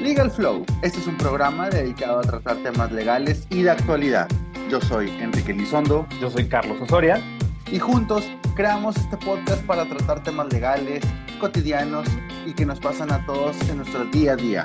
Legal 0.00 0.30
Flow, 0.30 0.64
este 0.82 0.98
es 0.98 1.06
un 1.06 1.16
programa 1.16 1.70
dedicado 1.70 2.18
a 2.18 2.22
tratar 2.22 2.56
temas 2.58 2.92
legales 2.92 3.46
y 3.50 3.62
de 3.62 3.70
actualidad. 3.70 4.28
Yo 4.70 4.80
soy 4.80 5.08
Enrique 5.20 5.52
Lizondo. 5.52 6.06
Yo 6.20 6.30
soy 6.30 6.46
Carlos 6.46 6.80
Osoria. 6.80 7.22
Y 7.70 7.78
juntos 7.78 8.24
creamos 8.54 8.96
este 8.96 9.16
podcast 9.16 9.62
para 9.64 9.86
tratar 9.86 10.22
temas 10.22 10.52
legales, 10.52 11.02
cotidianos 11.40 12.06
y 12.44 12.52
que 12.52 12.66
nos 12.66 12.80
pasan 12.80 13.12
a 13.12 13.24
todos 13.24 13.56
en 13.68 13.78
nuestro 13.78 14.04
día 14.06 14.32
a 14.32 14.36
día. 14.36 14.62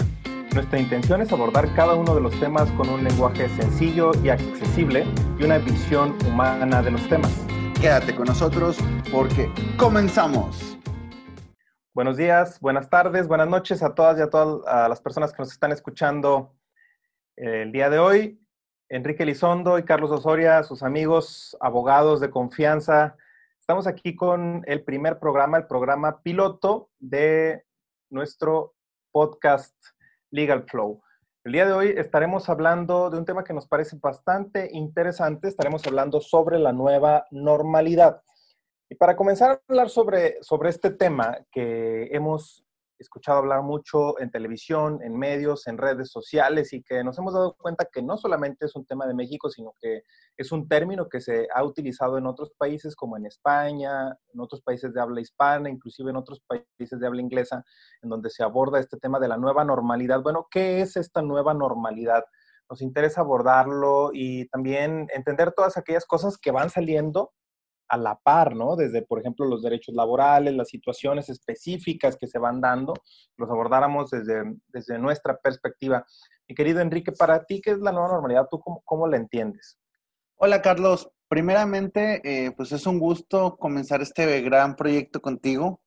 Nuestra 0.53 0.79
intención 0.79 1.21
es 1.21 1.31
abordar 1.31 1.73
cada 1.75 1.93
uno 1.93 2.15
de 2.15 2.21
los 2.21 2.37
temas 2.39 2.69
con 2.71 2.89
un 2.89 3.03
lenguaje 3.03 3.47
sencillo 3.49 4.11
y 4.23 4.29
accesible 4.29 5.05
y 5.39 5.43
una 5.43 5.59
visión 5.59 6.17
humana 6.27 6.81
de 6.81 6.91
los 6.91 7.07
temas. 7.07 7.31
Quédate 7.79 8.15
con 8.15 8.25
nosotros 8.25 8.77
porque 9.11 9.49
comenzamos. 9.77 10.78
Buenos 11.91 12.17
días, 12.17 12.59
buenas 12.59 12.87
tardes, 12.87 13.27
buenas 13.27 13.47
noches 13.47 13.81
a 13.81 13.95
todas 13.95 14.19
y 14.19 14.21
a 14.21 14.29
todas 14.29 14.61
las 14.87 15.01
personas 15.01 15.33
que 15.33 15.41
nos 15.41 15.51
están 15.51 15.71
escuchando 15.71 16.55
el 17.35 17.71
día 17.71 17.89
de 17.89 17.97
hoy. 17.97 18.39
Enrique 18.89 19.25
Lizondo 19.25 19.79
y 19.79 19.83
Carlos 19.83 20.11
Osoria, 20.11 20.61
sus 20.61 20.83
amigos, 20.83 21.57
abogados 21.59 22.19
de 22.19 22.29
confianza. 22.29 23.17
Estamos 23.59 23.87
aquí 23.87 24.15
con 24.15 24.63
el 24.67 24.83
primer 24.83 25.17
programa, 25.17 25.57
el 25.57 25.65
programa 25.65 26.21
piloto 26.21 26.91
de 26.99 27.65
nuestro 28.11 28.75
podcast 29.11 29.75
Legal 30.29 30.65
Flow. 30.69 31.01
El 31.43 31.53
día 31.53 31.65
de 31.65 31.73
hoy 31.73 31.95
estaremos 31.97 32.49
hablando 32.49 33.09
de 33.09 33.17
un 33.17 33.25
tema 33.25 33.43
que 33.43 33.53
nos 33.53 33.67
parece 33.67 33.97
bastante 33.99 34.69
interesante. 34.71 35.47
Estaremos 35.47 35.85
hablando 35.87 36.21
sobre 36.21 36.59
la 36.59 36.71
nueva 36.71 37.25
normalidad. 37.31 38.21
Y 38.89 38.95
para 38.95 39.15
comenzar 39.15 39.51
a 39.51 39.61
hablar 39.67 39.89
sobre, 39.89 40.41
sobre 40.41 40.69
este 40.69 40.89
tema 40.89 41.37
que 41.51 42.07
hemos 42.11 42.65
escuchado 42.97 43.37
hablar 43.37 43.61
mucho 43.61 44.19
en 44.19 44.29
televisión, 44.29 44.99
en 45.03 45.15
medios, 45.17 45.67
en 45.67 45.77
redes 45.77 46.09
sociales 46.11 46.73
y 46.73 46.83
que 46.83 47.03
nos 47.03 47.17
hemos 47.17 47.33
dado 47.33 47.55
cuenta 47.57 47.85
que 47.85 48.01
no 48.01 48.17
solamente 48.17 48.65
es 48.65 48.75
un 48.75 48.85
tema 48.85 49.07
de 49.07 49.13
México, 49.13 49.49
sino 49.49 49.73
que 49.79 50.03
es 50.35 50.51
un 50.51 50.67
término 50.67 51.07
que 51.07 51.21
se 51.21 51.47
ha 51.53 51.63
utilizado 51.63 52.17
en 52.17 52.25
otros 52.25 52.51
países 52.57 52.95
como 52.95 53.15
en 53.15 53.25
España, 53.25 54.17
en 54.33 54.39
otros 54.39 54.61
países 54.61 54.93
de 54.93 55.01
habla 55.01 55.21
hispana, 55.21 55.69
inclusive 55.69 56.09
en 56.09 56.17
otros 56.17 56.41
países 56.45 56.99
de 56.99 57.07
habla 57.07 57.21
inglesa, 57.21 57.63
en 58.01 58.09
donde 58.09 58.29
se 58.29 58.43
aborda 58.43 58.79
este 58.79 58.97
tema 58.97 59.19
de 59.19 59.29
la 59.29 59.37
nueva 59.37 59.63
normalidad. 59.63 60.21
Bueno, 60.21 60.47
¿qué 60.51 60.81
es 60.81 60.97
esta 60.97 61.21
nueva 61.21 61.53
normalidad? 61.53 62.25
Nos 62.69 62.81
interesa 62.81 63.21
abordarlo 63.21 64.11
y 64.13 64.47
también 64.49 65.07
entender 65.13 65.53
todas 65.53 65.77
aquellas 65.77 66.05
cosas 66.05 66.37
que 66.37 66.51
van 66.51 66.69
saliendo 66.69 67.31
a 67.89 67.97
la 67.97 68.15
par, 68.15 68.55
¿no? 68.55 68.75
Desde, 68.75 69.01
por 69.01 69.19
ejemplo, 69.19 69.45
los 69.45 69.63
derechos 69.63 69.95
laborales, 69.95 70.53
las 70.53 70.69
situaciones 70.69 71.27
específicas 71.29 72.15
que 72.15 72.27
se 72.27 72.39
van 72.39 72.61
dando, 72.61 72.93
los 73.35 73.49
abordáramos 73.49 74.11
desde, 74.11 74.55
desde 74.67 74.99
nuestra 74.99 75.37
perspectiva. 75.37 76.05
Mi 76.47 76.55
querido 76.55 76.81
Enrique, 76.81 77.11
para 77.11 77.43
ti, 77.45 77.61
¿qué 77.61 77.71
es 77.71 77.79
la 77.79 77.91
nueva 77.91 78.09
normalidad? 78.09 78.47
¿Tú 78.49 78.59
cómo, 78.59 78.81
cómo 78.85 79.07
la 79.07 79.17
entiendes? 79.17 79.77
Hola, 80.35 80.61
Carlos. 80.61 81.09
Primeramente, 81.27 82.21
eh, 82.23 82.51
pues 82.51 82.71
es 82.71 82.87
un 82.87 82.97
gusto 82.99 83.57
comenzar 83.57 84.01
este 84.01 84.41
gran 84.41 84.75
proyecto 84.75 85.21
contigo, 85.21 85.81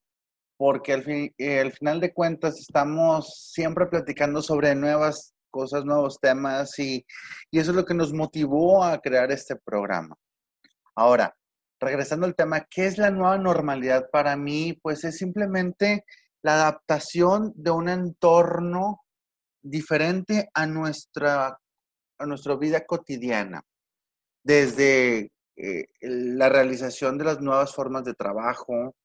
porque 0.55 0.93
al, 0.93 1.03
fin, 1.03 1.33
eh, 1.37 1.59
al 1.59 1.73
final 1.73 1.99
de 1.99 2.13
cuentas 2.13 2.59
estamos 2.59 3.51
siempre 3.51 3.87
platicando 3.87 4.41
sobre 4.41 4.73
nuevas 4.75 5.33
cosas, 5.49 5.83
nuevos 5.83 6.19
temas, 6.21 6.79
y, 6.79 7.05
y 7.51 7.59
eso 7.59 7.71
es 7.71 7.77
lo 7.77 7.83
que 7.83 7.93
nos 7.93 8.13
motivó 8.13 8.83
a 8.83 8.99
crear 8.99 9.31
este 9.31 9.57
programa. 9.57 10.15
Ahora, 10.95 11.35
regresando 11.83 12.25
al 12.25 12.35
tema, 12.35 12.65
¿qué 12.69 12.85
es 12.87 12.97
la 12.97 13.11
nueva 13.11 13.37
normalidad 13.37 14.09
para 14.11 14.35
mí? 14.35 14.73
Pues 14.81 15.03
es 15.03 15.17
simplemente 15.17 16.05
la 16.41 16.55
adaptación 16.55 17.53
de 17.55 17.71
un 17.71 17.89
entorno 17.89 19.03
diferente 19.61 20.49
a 20.53 20.65
nuestra, 20.65 21.57
a 22.17 22.57
vida 22.59 22.85
cotidiana. 22.85 23.61
Desde 24.43 25.31
eh, 25.55 25.85
la 26.01 26.49
realización 26.49 27.17
de 27.17 27.25
las 27.25 27.39
nuevas 27.39 27.73
formas 27.73 28.03
de 28.03 28.13
trabajo, 28.13 28.95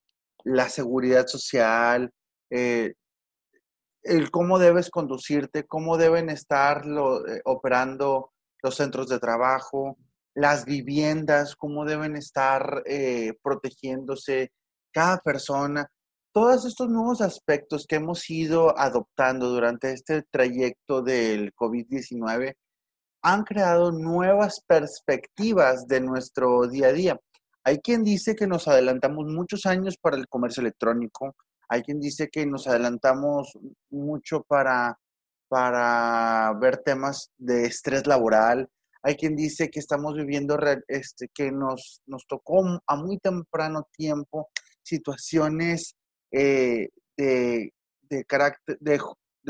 la 0.43 0.67
seguridad 0.69 1.27
social, 1.27 2.11
eh, 2.49 2.93
el 4.03 4.31
cómo 4.31 4.59
debes 4.59 4.89
conducirte, 4.89 5.65
cómo 5.65 5.97
deben 5.97 6.29
estar 6.29 6.83
eh, 6.85 7.41
operando 7.45 8.31
los 8.61 8.75
centros 8.75 9.07
de 9.07 9.19
trabajo, 9.19 9.97
las 10.39 10.63
viviendas, 10.63 11.57
cómo 11.57 11.83
deben 11.83 12.15
estar 12.15 12.81
eh, 12.85 13.33
protegiéndose 13.43 14.53
cada 14.93 15.17
persona. 15.17 15.91
Todos 16.31 16.65
estos 16.65 16.87
nuevos 16.89 17.19
aspectos 17.19 17.85
que 17.85 17.97
hemos 17.97 18.29
ido 18.29 18.77
adoptando 18.79 19.49
durante 19.49 19.91
este 19.91 20.23
trayecto 20.31 21.01
del 21.01 21.53
COVID-19 21.53 22.53
han 23.21 23.43
creado 23.43 23.91
nuevas 23.91 24.63
perspectivas 24.65 25.85
de 25.87 25.99
nuestro 25.99 26.67
día 26.69 26.87
a 26.87 26.93
día. 26.93 27.19
Hay 27.65 27.79
quien 27.79 28.05
dice 28.05 28.33
que 28.33 28.47
nos 28.47 28.69
adelantamos 28.69 29.25
muchos 29.25 29.65
años 29.65 29.97
para 29.97 30.15
el 30.15 30.29
comercio 30.29 30.61
electrónico, 30.61 31.35
hay 31.67 31.81
quien 31.83 31.99
dice 31.99 32.29
que 32.29 32.45
nos 32.45 32.65
adelantamos 32.65 33.51
mucho 33.89 34.43
para, 34.43 34.97
para 35.49 36.53
ver 36.61 36.77
temas 36.77 37.29
de 37.37 37.65
estrés 37.65 38.07
laboral, 38.07 38.69
hay 39.01 39.15
quien 39.15 39.35
dice 39.35 39.69
que 39.69 39.79
estamos 39.79 40.15
viviendo, 40.15 40.57
este, 40.87 41.29
que 41.33 41.51
nos, 41.51 42.01
nos 42.05 42.25
tocó 42.27 42.63
a 42.85 42.95
muy 42.95 43.17
temprano 43.17 43.87
tiempo 43.95 44.49
situaciones 44.83 45.95
eh, 46.31 46.89
de, 47.15 47.73
de, 48.09 48.25
carácter, 48.25 48.77
de, 48.79 48.99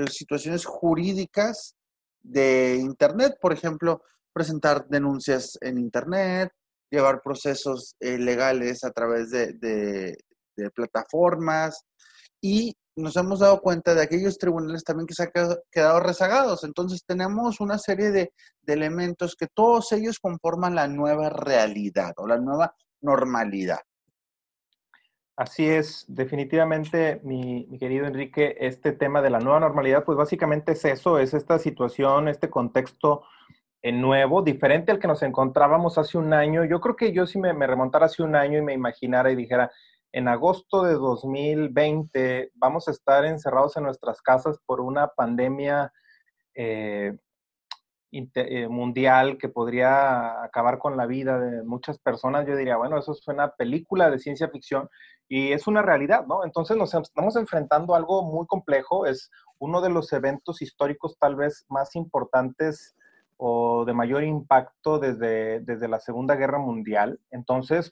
situaciones 0.08 0.66
jurídicas 0.66 1.76
de 2.22 2.78
Internet, 2.80 3.38
por 3.42 3.54
ejemplo, 3.54 4.02
presentar 4.34 4.88
denuncias 4.88 5.58
en 5.62 5.78
Internet, 5.78 6.52
llevar 6.92 7.22
procesos 7.22 7.96
eh, 8.00 8.18
legales 8.18 8.84
a 8.84 8.92
través 8.92 9.30
de, 9.30 9.54
de, 9.54 10.16
plataformas 10.76 11.86
y 12.42 12.76
nos 13.00 13.16
hemos 13.16 13.40
dado 13.40 13.62
cuenta 13.62 13.96
de 13.96 14.04
aquellos 14.04 14.38
tribunales 14.38 14.84
también 14.84 15.08
que 15.08 15.14
se 15.14 15.24
han 15.24 15.32
quedado 15.72 16.00
rezagados. 16.00 16.64
Entonces 16.64 17.04
tenemos 17.06 17.60
una 17.60 17.78
serie 17.78 18.12
de, 18.12 18.34
elementos 18.68 19.36
que 19.36 19.48
todos 19.48 19.92
ellos 19.94 20.20
conforman 20.20 20.76
la 20.76 20.88
nueva 20.88 21.30
realidad 21.30 22.14
o 22.18 22.28
la 22.28 22.38
nueva 22.38 22.76
normalidad. 23.02 23.80
Así 25.36 25.68
es, 25.68 26.06
definitivamente, 26.08 27.20
mi, 27.24 27.68
querido 27.80 28.06
Enrique, 28.06 28.58
este 28.60 28.92
tema 28.92 29.24
de 29.24 29.32
la 29.32 29.40
nueva 29.40 29.60
normalidad, 29.60 30.04
pues 30.04 30.18
básicamente 30.18 30.74
es 30.74 30.86
eso, 30.86 31.18
es 31.18 31.34
esta 31.34 31.58
situación, 31.58 32.28
este 32.28 32.52
contexto 32.52 33.24
nuevo, 33.82 34.44
diferente 34.44 34.92
al 34.92 35.00
que 35.00 35.08
nos 35.08 35.24
encontrábamos 35.24 35.98
hace 35.98 36.20
un 36.20 36.32
año. 36.34 36.66
Yo 36.66 36.80
creo 36.80 36.96
que 36.96 37.12
yo 37.12 37.26
si 37.26 37.40
me 37.40 37.66
remontara 37.66 38.06
hace 38.06 38.22
un 38.22 38.36
año 38.36 38.60
y 38.60 38.62
me 38.62 38.74
imaginara 38.74 39.32
y 39.32 39.36
dijera, 39.36 39.72
en 40.12 40.28
agosto 40.28 40.84
de 40.84 40.94
2020 40.94 42.52
vamos 42.56 42.88
a 42.88 42.92
estar 42.92 43.26
encerrados 43.26 43.78
en 43.78 43.84
nuestras 43.84 44.22
casas 44.22 44.58
por 44.66 44.82
una 44.82 45.08
pandemia 45.08 45.92
eh, 46.56 47.16
eh, 48.12 48.68
mundial 48.68 49.38
que 49.38 49.50
podría 49.50 50.42
acabar 50.44 50.80
con 50.80 50.98
la 50.98 51.06
vida 51.06 51.40
de 51.40 51.64
muchas 51.64 52.00
personas, 52.00 52.48
yo 52.48 52.56
diría, 52.56 52.76
bueno, 52.76 52.98
eso 52.98 53.12
es 53.12 53.28
una 53.28 53.52
película 53.52 54.10
de 54.10 54.18
ciencia 54.18 54.50
ficción 54.50 54.90
y 55.28 55.52
es 55.52 55.68
una 55.68 55.84
realidad, 55.84 56.26
¿no? 56.26 56.44
Entonces 56.44 56.76
nos 56.76 56.92
estamos 56.96 57.36
enfrentando 57.36 57.94
a 57.94 57.98
algo 57.98 58.24
muy 58.24 58.48
complejo, 58.48 59.06
es 59.06 59.30
uno 59.60 59.80
de 59.80 59.92
los 59.92 60.12
eventos 60.12 60.64
históricos 60.64 61.20
tal 61.20 61.36
vez 61.36 61.66
más 61.70 61.96
importantes 61.96 62.96
o 63.38 63.86
de 63.86 63.94
mayor 63.94 64.24
impacto 64.24 64.98
desde, 64.98 65.60
desde 65.60 65.88
la 65.88 66.00
Segunda 66.00 66.36
Guerra 66.36 66.58
Mundial. 66.58 67.20
Entonces, 67.30 67.92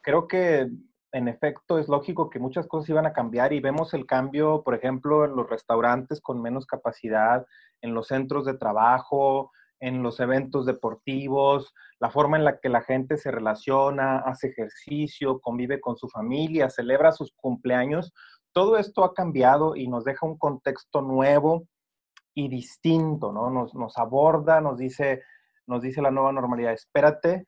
creo 0.00 0.28
que 0.28 0.70
en 1.16 1.28
efecto, 1.28 1.78
es 1.78 1.88
lógico 1.88 2.28
que 2.28 2.38
muchas 2.38 2.66
cosas 2.66 2.90
iban 2.90 3.06
a 3.06 3.14
cambiar 3.14 3.54
y 3.54 3.60
vemos 3.60 3.94
el 3.94 4.04
cambio, 4.04 4.62
por 4.62 4.74
ejemplo, 4.74 5.24
en 5.24 5.34
los 5.34 5.48
restaurantes 5.48 6.20
con 6.20 6.42
menos 6.42 6.66
capacidad, 6.66 7.46
en 7.80 7.94
los 7.94 8.08
centros 8.08 8.44
de 8.44 8.58
trabajo, 8.58 9.50
en 9.80 10.02
los 10.02 10.20
eventos 10.20 10.66
deportivos, 10.66 11.72
la 12.00 12.10
forma 12.10 12.36
en 12.36 12.44
la 12.44 12.58
que 12.58 12.68
la 12.68 12.82
gente 12.82 13.16
se 13.16 13.30
relaciona, 13.30 14.18
hace 14.18 14.48
ejercicio, 14.48 15.40
convive 15.40 15.80
con 15.80 15.96
su 15.96 16.06
familia, 16.10 16.68
celebra 16.68 17.12
sus 17.12 17.32
cumpleaños. 17.32 18.12
Todo 18.52 18.76
esto 18.76 19.02
ha 19.02 19.14
cambiado 19.14 19.74
y 19.74 19.88
nos 19.88 20.04
deja 20.04 20.26
un 20.26 20.36
contexto 20.36 21.00
nuevo 21.00 21.66
y 22.34 22.48
distinto, 22.48 23.32
¿no? 23.32 23.48
Nos, 23.50 23.96
aborda, 23.96 24.60
nos 24.60 24.76
dice, 24.76 25.22
nos 25.66 25.80
dice 25.80 26.02
la 26.02 26.10
nueva 26.10 26.32
normalidad, 26.32 26.74
espérate, 26.74 27.46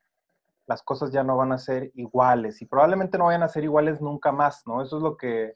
las 0.69 0.83
cosas 0.83 1.11
ya 1.11 1.23
no 1.23 1.35
van 1.35 1.51
a 1.51 1.57
ser 1.57 1.91
iguales 1.95 2.61
y 2.61 2.67
probablemente 2.67 3.17
no 3.17 3.25
vayan 3.25 3.41
a 3.41 3.49
ser 3.49 3.63
iguales 3.63 4.01
nunca 4.01 4.31
más, 4.31 4.61
¿no? 4.67 4.83
Eso 4.83 4.97
es 4.97 5.03
lo 5.03 5.17
que, 5.17 5.55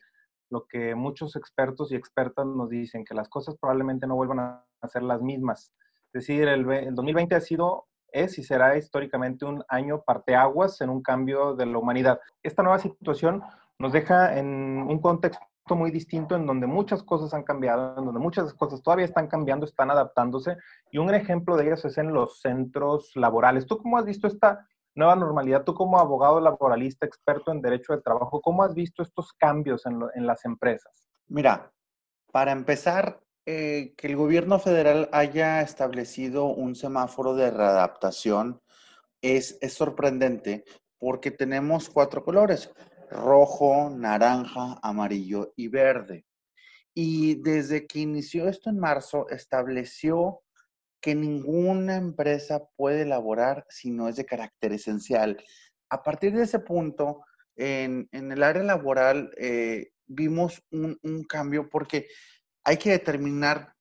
lo 0.50 0.66
que 0.66 0.96
muchos 0.96 1.36
expertos 1.36 1.92
y 1.92 1.96
expertas 1.96 2.48
nos 2.48 2.68
dicen, 2.68 3.06
que 3.06 3.14
las 3.14 3.30
cosas 3.30 3.56
probablemente 3.62 4.08
no 4.08 4.16
vuelvan 4.16 4.40
a 4.40 4.88
ser 4.88 5.04
las 5.04 5.22
mismas. 5.22 5.72
Es 6.08 6.26
decir, 6.26 6.48
el, 6.48 6.68
el 6.72 6.96
2020 6.96 7.36
ha 7.36 7.42
sido, 7.42 7.86
es 8.12 8.40
y 8.40 8.44
será 8.44 8.76
históricamente 8.76 9.46
un 9.46 9.64
año 9.70 10.02
parteaguas 10.02 10.82
en 10.82 10.90
un 10.90 11.04
cambio 11.04 11.54
de 11.54 11.68
la 11.68 11.78
humanidad. 11.78 12.20
Esta 12.42 12.64
nueva 12.64 12.80
situación 12.80 13.44
nos 13.78 13.94
deja 13.94 14.36
en 14.36 14.48
un 14.90 15.00
contexto 15.00 15.46
muy 15.76 15.92
distinto 15.92 16.36
en 16.36 16.48
donde 16.48 16.66
muchas 16.66 17.04
cosas 17.04 17.36
han 17.36 17.44
cambiado, 17.44 18.00
en 18.00 18.06
donde 18.06 18.20
muchas 18.20 18.52
cosas 18.56 18.82
todavía 18.82 19.06
están 19.06 19.28
cambiando, 19.28 19.68
están 19.68 19.92
adaptándose. 19.92 20.58
Y 20.92 20.98
un 20.98 21.14
ejemplo 21.14 21.56
de 21.56 21.66
ellas 21.68 21.86
es 21.86 22.00
en 22.00 22.14
los 22.14 22.42
centros 22.42 23.12
laborales. 23.16 23.68
¿Tú 23.68 23.78
cómo 23.78 24.00
has 24.00 24.06
visto 24.06 24.26
esta 24.26 24.68
nueva 24.96 25.16
normalidad? 25.16 25.64
Tú 25.64 25.74
como 25.74 26.00
abogado 26.00 26.40
laboralista, 26.40 27.06
experto 27.06 27.52
en 27.52 27.62
derecho 27.62 27.94
de 27.94 28.02
trabajo, 28.02 28.42
¿cómo 28.42 28.64
has 28.64 28.74
visto 28.74 29.04
estos 29.04 29.34
cambios 29.34 29.86
en, 29.86 30.00
en 30.16 30.28
las 30.28 30.46
empresas? 30.46 31.06
Mira, 31.28 31.72
para 32.32 32.52
empezar, 32.52 33.24
eh, 33.46 33.94
que 33.98 34.08
el 34.08 34.16
gobierno 34.16 34.58
federal 34.58 35.10
haya 35.12 35.62
establecido 35.62 36.46
un 36.46 36.76
semáforo 36.76 37.36
de 37.36 37.52
readaptación 37.52 38.62
es, 39.22 39.58
es 39.60 39.74
sorprendente 39.74 40.64
porque 40.98 41.30
tenemos 41.30 41.90
cuatro 41.90 42.24
colores, 42.24 42.72
rojo, 43.12 43.90
naranja, 43.90 44.80
amarillo 44.82 45.52
y 45.58 45.68
verde. 45.68 46.26
Y 46.94 47.36
desde 47.42 47.86
que 47.86 48.00
inició 48.00 48.48
esto 48.48 48.70
en 48.70 48.80
marzo, 48.80 49.28
estableció 49.28 50.42
que 51.04 51.16
ninguna 51.16 51.98
empresa 51.98 52.66
puede 52.78 53.02
elaborar 53.02 53.66
si 53.68 53.92
no 53.92 54.08
es 54.08 54.16
de 54.16 54.26
carácter 54.26 54.72
esencial. 54.72 55.38
A 55.90 56.02
partir 56.02 56.34
de 56.34 56.44
ese 56.44 56.60
punto, 56.60 57.26
en, 57.58 58.08
el 58.14 58.42
área 58.42 58.64
laboral 58.64 59.30
eh, 59.36 59.92
vimos 60.06 60.64
un, 60.72 60.98
cambio 61.28 61.68
porque 61.70 62.08
hay 62.64 62.78
que 62.78 62.92
determinar 62.92 63.76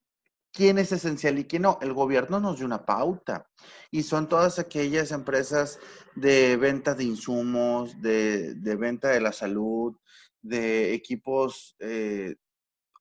quién 0.52 0.78
es 0.78 0.90
esencial 0.90 1.38
y 1.38 1.44
quién 1.44 1.62
no. 1.62 1.78
El 1.80 1.92
gobierno 1.92 2.40
nos 2.40 2.56
dio 2.56 2.66
una 2.66 2.84
pauta 2.84 3.48
y 3.92 4.02
son 4.02 4.28
todas 4.28 4.58
aquellas 4.58 5.12
empresas 5.12 5.78
de 6.16 6.56
venta 6.56 6.92
de 6.92 7.04
insumos, 7.04 8.02
de, 8.02 8.56
venta 8.76 9.10
de 9.10 9.20
la 9.20 9.32
salud, 9.32 9.96
de 10.40 10.92
equipos 10.92 11.76
eh, 11.78 12.34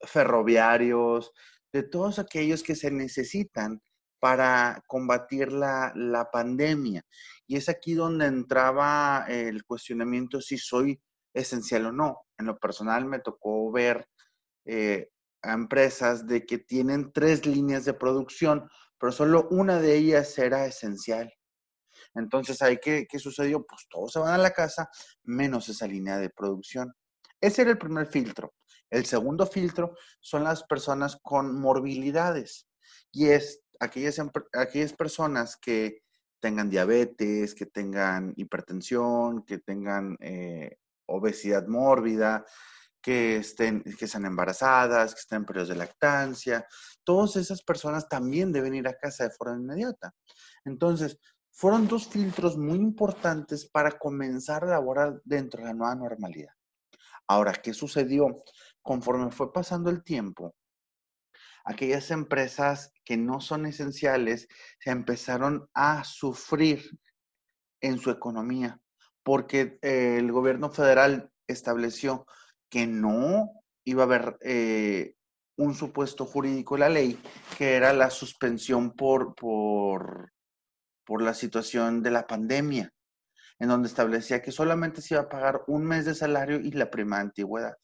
ferroviarios, 0.04 1.32
de 1.74 1.82
todos 1.82 2.20
aquellos 2.20 2.62
que 2.62 2.76
se 2.76 2.92
necesitan 2.92 3.82
para 4.22 4.84
combatir 4.86 5.52
la, 5.52 6.30
pandemia. 6.32 7.04
Y 7.48 7.58
es 7.58 7.68
aquí 7.70 7.96
donde 7.96 8.28
entraba 8.28 9.26
el 9.28 9.66
cuestionamiento 9.66 10.40
si 10.40 10.60
soy 10.60 11.02
esencial 11.34 11.88
o 11.88 11.92
no. 11.92 12.20
En 12.38 12.46
lo 12.46 12.60
personal 12.60 13.06
me 13.06 13.20
tocó 13.20 13.72
ver 13.72 14.08
eh, 14.66 15.10
a 15.42 15.54
empresas 15.54 16.28
de 16.28 16.46
que 16.46 16.60
tienen 16.60 17.12
tres 17.12 17.48
líneas 17.48 17.84
de 17.84 17.96
producción, 17.96 18.70
pero 19.00 19.12
solo 19.12 19.48
una 19.50 19.82
de 19.82 19.98
ellas 19.98 20.38
era 20.38 20.68
esencial. 20.68 21.34
Entonces, 22.14 22.62
¿ahí 22.62 22.78
qué, 22.80 23.08
qué 23.10 23.18
sucedió? 23.18 23.66
Pues 23.66 23.88
todos 23.90 24.14
se 24.14 24.20
van 24.20 24.36
a 24.36 24.38
la 24.38 24.52
casa, 24.52 24.88
menos 25.24 25.68
esa 25.68 25.88
línea 25.88 26.20
de 26.20 26.30
producción. 26.30 26.94
Ese 27.42 27.64
era 27.64 27.72
el 27.72 27.80
primer 27.80 28.06
filtro. 28.06 28.54
El 28.92 29.08
segundo 29.08 29.48
filtro 29.48 29.96
son 30.20 30.44
las 30.44 30.64
personas 30.66 31.18
con 31.24 31.60
morbilidades 31.60 32.68
y 33.12 33.30
es 33.30 33.62
aquellas, 33.82 34.22
aquellas 34.54 34.94
personas 34.94 35.58
que 35.58 36.04
tengan 36.40 36.70
diabetes, 36.70 37.54
que 37.54 37.66
tengan 37.66 38.34
hipertensión, 38.38 39.44
que 39.44 39.60
tengan 39.60 40.16
eh, 40.20 40.78
obesidad 41.08 41.68
mórbida, 41.68 42.46
que 43.02 43.38
estén, 43.38 43.84
que 43.84 44.06
están 44.06 44.26
embarazadas, 44.26 45.14
que 45.14 45.20
estén 45.20 45.40
en 45.40 45.46
periodos 45.46 45.70
de 45.70 45.76
lactancia. 45.76 46.66
Todas 47.04 47.36
esas 47.36 47.64
personas 47.64 48.08
también 48.08 48.52
deben 48.52 48.76
ir 48.76 48.88
a 48.88 48.98
casa 48.98 49.24
de 49.24 49.32
forma 49.32 49.58
inmediata. 49.58 50.14
Entonces, 50.64 51.20
fueron 51.52 51.88
dos 51.88 52.08
filtros 52.08 52.58
muy 52.58 52.78
importantes 52.78 53.68
para 53.70 53.92
comenzar 53.92 54.64
a 54.64 54.68
laborar 54.68 55.20
dentro 55.26 55.62
de 55.62 55.68
la 55.68 55.74
nueva 55.74 55.96
normalidad. 55.96 56.54
Ahora, 57.28 57.54
¿qué 57.54 57.74
sucedió? 57.74 58.44
Conforme 58.82 59.32
fue 59.32 59.52
pasando 59.52 59.90
el 59.90 60.04
tiempo, 60.04 60.56
aquellas 61.66 62.12
empresas 62.12 62.92
que 63.06 63.18
no 63.18 63.42
son 63.42 63.66
esenciales 63.66 64.48
se 64.80 64.92
empezaron 64.92 65.70
a 65.74 66.04
sufrir 66.04 67.00
en 67.82 67.98
su 67.98 68.12
economía 68.12 68.82
porque 69.24 69.78
el 69.82 70.32
gobierno 70.32 70.72
federal 70.72 71.32
estableció 71.48 72.26
que 72.70 72.88
no 72.88 73.52
iba 73.84 74.04
a 74.04 74.06
haber 74.06 74.38
eh, 74.42 75.16
un 75.58 75.76
supuesto 75.76 76.26
jurídico 76.26 76.76
de 76.76 76.80
la 76.80 76.90
ley, 76.90 77.22
que 77.58 77.76
era 77.76 77.94
la 77.94 78.10
suspensión 78.10 78.92
por, 78.92 79.36
por, 79.36 80.32
por 81.06 81.22
la 81.22 81.34
situación 81.34 82.02
de 82.02 82.12
la 82.12 82.26
pandemia, 82.26 82.92
en 83.60 83.68
donde 83.68 83.88
establecía 83.88 84.42
que 84.42 84.52
solamente 84.52 85.02
se 85.02 85.16
iba 85.16 85.24
a 85.24 85.30
pagar 85.30 85.62
un 85.68 85.84
mes 85.84 86.06
de 86.06 86.16
salario 86.16 86.60
y 86.60 86.72
la 86.72 86.90
prima 86.90 87.18
de 87.18 87.24
antigüedad, 87.24 87.76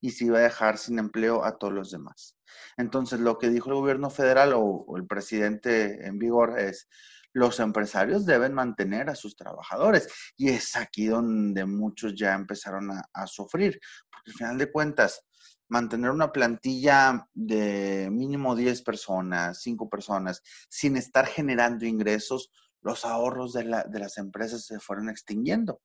y 0.00 0.10
se 0.10 0.26
iba 0.26 0.38
a 0.38 0.42
dejar 0.42 0.78
sin 0.78 0.98
empleo 0.98 1.44
a 1.44 1.58
todos 1.58 1.72
los 1.72 1.90
demás. 1.90 2.36
Entonces, 2.76 3.20
lo 3.20 3.38
que 3.38 3.50
dijo 3.50 3.70
el 3.70 3.76
gobierno 3.76 4.10
federal 4.10 4.52
o 4.54 4.86
el 4.96 5.06
presidente 5.06 6.06
en 6.06 6.18
vigor 6.18 6.58
es, 6.58 6.88
los 7.32 7.60
empresarios 7.60 8.26
deben 8.26 8.54
mantener 8.54 9.08
a 9.08 9.14
sus 9.14 9.36
trabajadores. 9.36 10.08
Y 10.36 10.50
es 10.50 10.76
aquí 10.76 11.06
donde 11.06 11.64
muchos 11.64 12.14
ya 12.14 12.34
empezaron 12.34 12.90
a, 12.90 13.26
sufrir, 13.26 13.80
porque 14.10 14.30
al 14.30 14.36
final 14.36 14.58
de 14.58 14.72
cuentas, 14.72 15.26
mantener 15.68 16.10
una 16.10 16.32
plantilla 16.32 17.28
de 17.32 18.08
mínimo 18.10 18.56
10 18.56 18.82
personas, 18.82 19.62
5 19.62 19.88
personas, 19.88 20.42
sin 20.68 20.96
estar 20.96 21.26
generando 21.26 21.86
ingresos, 21.86 22.50
los 22.82 23.04
ahorros 23.04 23.52
de, 23.52 23.64
las 23.64 24.18
empresas 24.18 24.64
se 24.64 24.80
fueron 24.80 25.08
extinguiendo. 25.08 25.80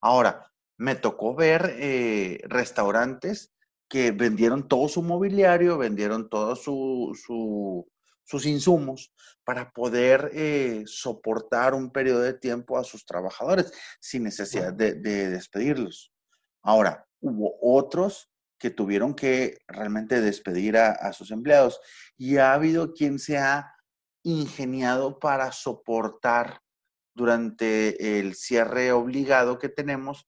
Ahora, 0.00 0.50
me 0.76 0.94
tocó 0.94 1.34
ver 1.34 1.74
eh, 1.78 2.40
restaurantes 2.44 3.52
que 3.88 4.10
vendieron 4.10 4.68
todo 4.68 4.88
su 4.88 5.02
mobiliario, 5.02 5.78
vendieron 5.78 6.28
todo 6.28 6.56
su, 6.56 7.14
sus 8.26 8.44
insumos 8.46 9.12
para 9.44 9.70
poder 9.70 10.30
eh, 10.34 10.82
soportar 10.86 11.72
un 11.72 11.90
periodo 11.90 12.20
de 12.20 12.34
tiempo 12.34 12.78
a 12.78 12.84
sus 12.84 13.06
trabajadores 13.06 13.72
sin 14.00 14.24
necesidad 14.24 14.72
de, 14.72 14.94
despedirlos. 14.94 16.12
Ahora, 16.62 17.06
hubo 17.20 17.56
otros 17.62 18.28
que 18.58 18.70
tuvieron 18.70 19.14
que 19.14 19.58
realmente 19.68 20.20
despedir 20.20 20.76
a, 20.78 21.12
sus 21.12 21.30
empleados 21.30 21.78
y 22.16 22.38
ha 22.38 22.54
habido 22.54 22.92
quien 22.92 23.18
se 23.18 23.38
ha 23.38 23.72
ingeniado 24.24 25.20
para 25.20 25.52
soportar 25.52 26.60
durante 27.14 28.18
el 28.18 28.34
cierre 28.34 28.90
obligado 28.90 29.58
que 29.58 29.68
tenemos 29.68 30.26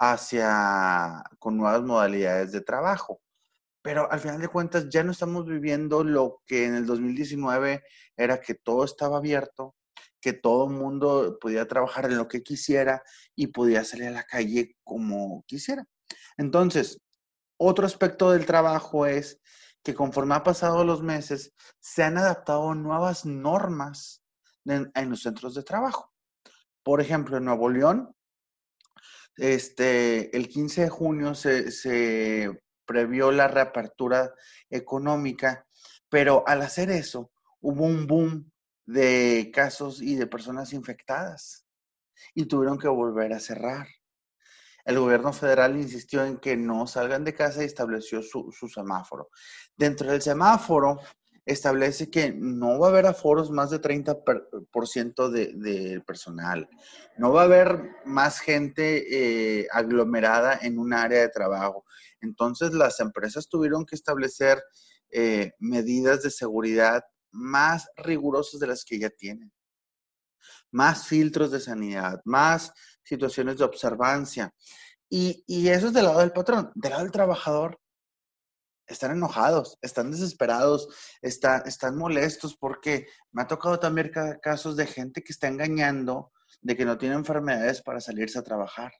hacia 0.00 1.22
con 1.38 1.56
nuevas 1.56 1.82
modalidades 1.82 2.52
de 2.52 2.62
trabajo 2.62 3.20
pero 3.82 4.10
al 4.10 4.20
final 4.20 4.40
de 4.40 4.48
cuentas 4.48 4.88
ya 4.90 5.02
no 5.02 5.12
estamos 5.12 5.46
viviendo 5.46 6.04
lo 6.04 6.42
que 6.46 6.66
en 6.66 6.74
el 6.74 6.86
2019 6.86 7.82
era 8.16 8.40
que 8.40 8.54
todo 8.54 8.84
estaba 8.84 9.18
abierto, 9.18 9.74
que 10.20 10.32
todo 10.32 10.68
el 10.68 10.74
mundo 10.74 11.38
podía 11.40 11.66
trabajar 11.66 12.06
en 12.06 12.18
lo 12.18 12.28
que 12.28 12.42
quisiera 12.42 13.02
y 13.34 13.48
podía 13.48 13.84
salir 13.84 14.08
a 14.08 14.12
la 14.12 14.24
calle 14.24 14.76
como 14.84 15.44
quisiera. 15.46 15.86
Entonces, 16.36 17.00
otro 17.56 17.86
aspecto 17.86 18.32
del 18.32 18.46
trabajo 18.46 19.06
es 19.06 19.40
que 19.82 19.94
conforme 19.94 20.34
ha 20.34 20.42
pasado 20.42 20.84
los 20.84 21.02
meses, 21.02 21.54
se 21.78 22.02
han 22.02 22.18
adaptado 22.18 22.74
nuevas 22.74 23.24
normas 23.24 24.22
en, 24.66 25.10
los 25.10 25.22
centros 25.22 25.54
de 25.54 25.62
trabajo. 25.62 26.12
Por 26.82 27.00
ejemplo, 27.00 27.38
en 27.38 27.46
Nuevo 27.46 27.70
León, 27.70 28.14
este, 29.40 30.36
el 30.36 30.48
15 30.48 30.82
de 30.82 30.88
junio 30.90 31.34
se, 31.34 32.60
previó 32.84 33.32
la 33.32 33.48
reapertura 33.48 34.34
económica, 34.68 35.64
pero 36.10 36.44
al 36.46 36.60
hacer 36.60 36.90
eso 36.90 37.30
hubo 37.60 37.84
un 37.84 38.06
boom 38.06 38.52
de 38.84 39.50
casos 39.54 40.02
y 40.02 40.16
de 40.16 40.26
personas 40.26 40.74
infectadas 40.74 41.64
y 42.34 42.44
tuvieron 42.44 42.78
que 42.78 42.88
volver 42.88 43.32
a 43.32 43.40
cerrar. 43.40 43.88
El 44.84 44.98
gobierno 44.98 45.32
federal 45.32 45.76
insistió 45.76 46.24
en 46.24 46.36
que 46.38 46.56
no 46.56 46.86
salgan 46.86 47.24
de 47.24 47.34
casa 47.34 47.62
y 47.62 47.66
estableció 47.66 48.22
su, 48.22 48.52
semáforo. 48.68 49.30
Dentro 49.74 50.10
del 50.10 50.20
semáforo 50.20 51.00
establece 51.46 52.10
que 52.10 52.32
no 52.32 52.78
va 52.78 52.88
a 52.88 52.90
haber 52.90 53.06
aforos 53.06 53.50
más 53.50 53.70
de 53.70 53.80
30% 53.80 55.28
de, 55.30 55.52
de, 55.54 56.00
personal. 56.00 56.68
No 57.16 57.32
va 57.32 57.42
a 57.42 57.44
haber 57.44 57.96
más 58.04 58.40
gente 58.40 59.60
eh, 59.60 59.66
aglomerada 59.72 60.58
en 60.62 60.78
un 60.78 60.92
área 60.92 61.20
de 61.20 61.28
trabajo. 61.28 61.84
Entonces 62.20 62.72
las 62.72 63.00
empresas 63.00 63.48
tuvieron 63.48 63.84
que 63.84 63.96
establecer 63.96 64.62
eh, 65.12 65.52
medidas 65.58 66.22
de 66.22 66.30
seguridad 66.30 67.02
más 67.32 67.88
rigurosas 67.96 68.60
de 68.60 68.66
las 68.68 68.84
que 68.84 68.98
ya 68.98 69.10
tienen. 69.10 69.52
Más 70.70 71.06
filtros 71.06 71.50
de 71.50 71.60
sanidad, 71.60 72.20
más 72.24 72.72
situaciones 73.02 73.58
de 73.58 73.64
observancia. 73.64 74.54
Y, 75.08 75.68
eso 75.68 75.88
es 75.88 75.92
del 75.92 76.04
lado 76.04 76.20
del 76.20 76.32
patrón. 76.32 76.70
Del 76.76 76.90
lado 76.92 77.02
del 77.02 77.12
trabajador, 77.12 77.80
están 78.92 79.12
enojados, 79.12 79.78
están 79.82 80.10
desesperados, 80.10 80.88
están 81.22 81.96
molestos 81.96 82.56
porque 82.56 83.06
me 83.32 83.42
ha 83.42 83.46
tocado 83.46 83.78
también 83.78 84.12
casos 84.42 84.76
de 84.76 84.86
gente 84.86 85.22
que 85.22 85.32
está 85.32 85.48
engañando 85.48 86.32
de 86.60 86.76
que 86.76 86.84
no 86.84 86.98
tiene 86.98 87.14
enfermedades 87.14 87.82
para 87.82 88.00
salirse 88.00 88.38
a 88.38 88.42
trabajar. 88.42 88.92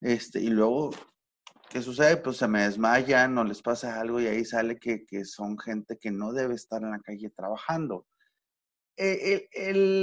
Este, 0.00 0.40
y 0.40 0.48
luego 0.48 0.90
¿Qué 1.68 1.82
sucede? 1.82 2.16
Pues 2.16 2.36
se 2.36 2.48
me 2.48 2.62
desmayan, 2.62 3.34
no 3.34 3.44
les 3.44 3.60
pasa 3.60 4.00
algo 4.00 4.20
y 4.20 4.26
ahí 4.26 4.44
sale 4.44 4.78
que, 4.78 5.04
son 5.24 5.58
gente 5.58 5.98
que 5.98 6.10
no 6.10 6.32
debe 6.32 6.54
estar 6.54 6.82
en 6.82 6.92
la 6.92 7.00
calle 7.00 7.30
trabajando. 7.30 8.06
Eh, 8.96 9.48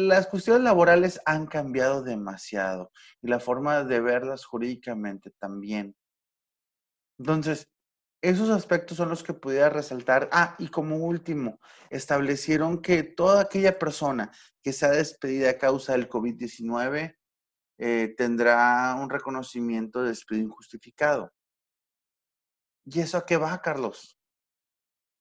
las 0.08 0.28
cuestiones 0.28 0.62
laborales 0.62 1.20
han 1.26 1.48
cambiado 1.48 2.04
demasiado 2.04 2.92
y 3.22 3.28
la 3.28 3.40
forma 3.40 3.84
de 3.84 4.00
verlas 4.02 4.46
jurídicamente 4.46 5.32
también. 5.40 5.96
Entonces, 7.18 7.70
esos 8.24 8.50
aspectos 8.50 8.96
son 8.96 9.10
los 9.10 9.22
que 9.22 9.34
pudiera 9.34 9.70
resaltar. 9.70 10.30
Ah, 10.32 10.56
y 10.58 10.70
como 10.70 10.96
último, 10.96 11.60
establecieron 11.90 12.82
que 12.82 13.04
toda 13.04 13.42
aquella 13.42 13.78
persona 13.78 14.32
que 14.64 14.72
sea 14.72 14.92
despedida 14.92 15.50
a 15.50 15.58
causa 15.58 15.92
del 15.92 16.10
COVID-19 16.10 17.18
eh, 17.80 18.16
tendrá 18.18 18.96
un 18.96 19.10
reconocimiento 19.10 20.02
de 20.02 20.10
despido 20.10 20.42
injustificado. 20.42 21.34
¿Y 22.86 23.02
eso 23.02 23.18
a 23.18 23.26
qué 23.26 23.36
va, 23.36 23.62
Carlos? 23.62 24.18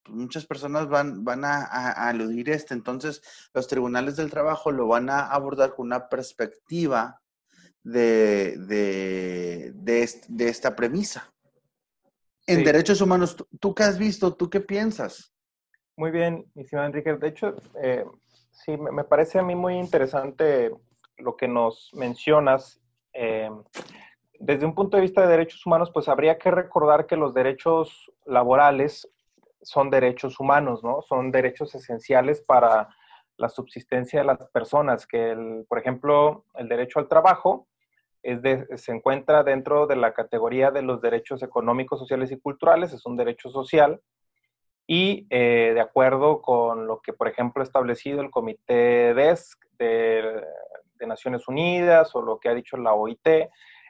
Pues 0.04 0.16
muchas 0.16 0.46
personas 0.46 0.88
van, 0.88 1.24
van 1.24 1.44
a, 1.44 1.64
aludir 2.08 2.50
esto. 2.50 2.72
Entonces, 2.72 3.20
los 3.52 3.66
tribunales 3.66 4.14
del 4.14 4.30
trabajo 4.30 4.70
lo 4.70 4.86
van 4.86 5.10
a 5.10 5.26
abordar 5.26 5.74
con 5.74 5.86
una 5.86 6.08
perspectiva 6.08 7.20
de, 7.82 8.56
de, 9.74 10.48
esta 10.48 10.76
premisa. 10.76 11.32
En 12.46 12.64
derechos 12.64 13.00
humanos, 13.00 13.36
¿tú, 13.60 13.74
qué 13.74 13.84
has 13.84 13.98
visto? 13.98 14.34
¿Tú 14.34 14.50
qué 14.50 14.60
piensas? 14.60 15.32
Muy 15.96 16.10
bien, 16.10 16.44
mi 16.54 16.64
señor 16.64 16.86
Enrique. 16.86 17.14
De 17.14 17.28
hecho, 17.28 17.54
eh, 17.80 18.04
sí, 18.50 18.76
me 18.76 19.04
parece 19.04 19.38
a 19.38 19.42
mí 19.42 19.54
muy 19.54 19.76
interesante 19.76 20.70
lo 21.18 21.36
que 21.36 21.46
nos 21.46 21.90
mencionas. 21.94 22.80
Eh, 23.12 23.50
desde 24.40 24.66
un 24.66 24.74
punto 24.74 24.96
de 24.96 25.02
vista 25.02 25.22
de 25.22 25.28
derechos 25.28 25.64
humanos, 25.64 25.90
pues 25.92 26.08
habría 26.08 26.36
que 26.38 26.50
recordar 26.50 27.06
que 27.06 27.16
los 27.16 27.32
derechos 27.32 28.10
laborales 28.26 29.08
son 29.62 29.90
derechos 29.90 30.40
humanos, 30.40 30.82
¿no? 30.82 31.02
Son 31.02 31.30
derechos 31.30 31.74
esenciales 31.74 32.40
para 32.40 32.88
la 33.36 33.48
subsistencia 33.48 34.20
de 34.20 34.26
las 34.26 34.48
personas, 34.48 35.06
que, 35.06 35.64
por 35.68 35.78
ejemplo, 35.78 36.44
el 36.54 36.68
derecho 36.68 36.98
al 36.98 37.08
trabajo 37.08 37.68
es 38.22 38.42
de, 38.42 38.66
se 38.76 38.92
encuentra 38.92 39.42
dentro 39.42 39.86
de 39.86 39.96
la 39.96 40.12
categoría 40.12 40.70
de 40.70 40.82
los 40.82 41.00
derechos 41.00 41.42
económicos, 41.42 41.98
sociales 41.98 42.30
y 42.32 42.38
culturales, 42.38 42.92
es 42.92 43.04
un 43.06 43.16
derecho 43.16 43.50
social, 43.50 44.00
y 44.86 45.26
eh, 45.30 45.72
de 45.74 45.80
acuerdo 45.80 46.42
con 46.42 46.86
lo 46.86 47.00
que, 47.00 47.12
por 47.12 47.28
ejemplo, 47.28 47.62
ha 47.62 47.64
establecido 47.64 48.20
el 48.20 48.30
Comité 48.30 49.14
DESC 49.14 49.58
de, 49.78 50.42
de 50.94 51.06
Naciones 51.06 51.48
Unidas 51.48 52.14
o 52.14 52.22
lo 52.22 52.38
que 52.38 52.48
ha 52.48 52.54
dicho 52.54 52.76
la 52.76 52.94
OIT, 52.94 53.26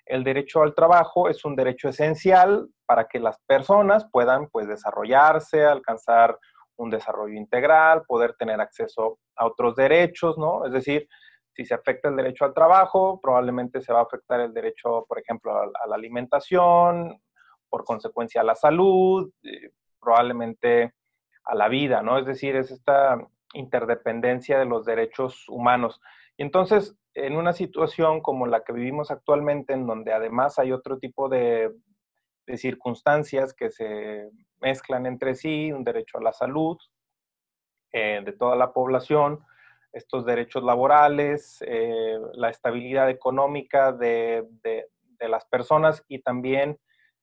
el 0.07 0.25
derecho 0.25 0.63
al 0.63 0.75
trabajo 0.75 1.29
es 1.29 1.45
un 1.45 1.55
derecho 1.55 1.89
esencial 1.89 2.69
para 2.87 3.07
que 3.07 3.21
las 3.21 3.39
personas 3.47 4.07
puedan 4.11 4.49
pues, 4.49 4.67
desarrollarse, 4.67 5.65
alcanzar 5.65 6.39
un 6.77 6.91
desarrollo 6.91 7.35
integral, 7.35 8.03
poder 8.07 8.35
tener 8.35 8.61
acceso 8.61 9.19
a 9.37 9.47
otros 9.47 9.77
derechos, 9.77 10.37
¿no? 10.39 10.67
Es 10.67 10.73
decir, 10.73 11.09
si 11.55 11.65
se 11.65 11.75
afecta 11.75 12.09
el 12.09 12.17
derecho 12.17 12.45
al 12.45 12.55
trabajo, 12.55 13.21
probablemente 13.21 13.81
se 13.83 13.93
va 13.93 14.01
a 14.01 14.05
afectar 14.05 14.41
el 14.41 14.55
derecho, 14.55 15.05
por 15.07 15.19
ejemplo, 15.19 15.55
a, 15.55 15.87
la 15.87 15.95
alimentación, 15.95 17.21
por 17.69 17.85
consecuencia 17.85 18.41
a 18.41 18.45
la 18.45 18.55
salud, 18.55 19.31
eh, 19.43 19.71
probablemente 20.01 20.95
a 21.45 21.55
la 21.55 21.69
vida, 21.69 22.03
¿no? 22.03 22.19
Es 22.19 22.27
decir, 22.27 22.57
es 22.57 22.71
esta 22.71 23.19
interdependencia 23.55 24.59
de 24.59 24.65
los 24.65 24.85
derechos 24.85 25.49
humanos. 25.49 26.01
Y 26.37 26.43
entonces, 26.43 26.97
en 27.15 27.37
una 27.37 27.53
situación 27.53 28.21
como 28.21 28.47
la 28.47 28.65
que 28.65 28.73
vivimos 28.73 29.11
actualmente, 29.11 29.75
en 29.75 29.87
donde 29.87 30.13
además 30.13 30.59
hay 30.59 30.73
otro 30.73 30.99
tipo 30.99 31.29
de, 31.29 31.73
circunstancias 32.55 33.55
que 33.55 33.71
se 33.71 34.29
mezclan 34.61 35.07
entre 35.07 35.35
sí, 35.35 35.73
un 35.73 35.85
derecho 35.85 36.19
a 36.19 36.23
la 36.23 36.35
salud 36.35 36.77
eh, 37.93 38.21
de 38.23 38.33
toda 38.33 38.57
la 38.57 38.75
población, 38.75 39.41
estos 39.93 40.25
derechos 40.25 40.63
laborales, 40.63 41.63
eh, 41.67 42.19
la 42.35 42.51
estabilidad 42.51 43.11
económica 43.11 43.93
de, 43.93 44.47
de, 44.63 44.89
las 45.29 45.45
personas 45.45 46.05
y 46.09 46.21
también 46.21 46.81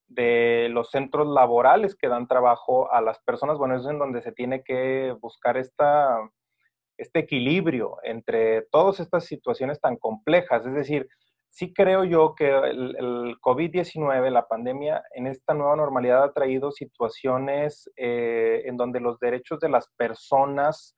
de 0.07 0.69
los 0.71 0.89
centros 0.89 1.27
laborales 1.27 1.95
que 1.95 2.07
dan 2.07 2.29
trabajo 2.29 2.89
a 2.93 3.01
las 3.01 3.19
personas. 3.19 3.57
Bueno, 3.57 3.75
es 3.75 3.85
en 3.85 3.99
donde 3.99 4.21
se 4.21 4.31
tiene 4.31 4.63
que 4.63 5.13
buscar 5.19 5.57
esta 5.57 6.17
este 6.99 7.19
equilibrio 7.19 7.97
entre 8.03 8.63
todas 8.63 8.99
estas 8.99 9.25
situaciones 9.25 9.79
tan 9.79 9.95
complejas. 9.95 10.65
Es 10.65 10.73
decir, 10.73 11.07
sí 11.49 11.73
creo 11.73 12.03
yo 12.03 12.35
que 12.35 12.49
el, 12.49 13.37
COVID-19, 13.41 14.29
la 14.29 14.47
pandemia, 14.47 15.03
en 15.15 15.27
esta 15.27 15.53
nueva 15.53 15.75
normalidad 15.75 16.23
ha 16.23 16.33
traído 16.33 16.71
situaciones 16.71 17.89
eh, 17.95 18.63
en 18.65 18.77
donde 18.77 18.99
los 18.99 19.17
derechos 19.19 19.59
de 19.59 19.69
las 19.69 19.87
personas 19.97 20.95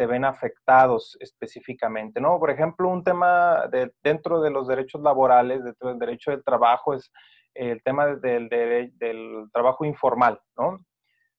se 0.00 0.06
ven 0.06 0.24
afectados 0.24 1.14
específicamente, 1.20 2.22
¿no? 2.22 2.38
Por 2.38 2.50
ejemplo, 2.50 2.88
un 2.88 3.04
tema 3.04 3.66
de, 3.70 3.92
dentro 4.02 4.40
de 4.40 4.48
los 4.48 4.66
derechos 4.66 5.02
laborales, 5.02 5.62
dentro 5.62 5.90
del 5.90 5.98
derecho 5.98 6.30
del 6.30 6.42
trabajo, 6.42 6.94
es 6.94 7.12
el 7.52 7.82
tema 7.82 8.06
del, 8.06 8.48
del 8.48 9.50
trabajo 9.52 9.84
informal, 9.84 10.40
¿no? 10.56 10.82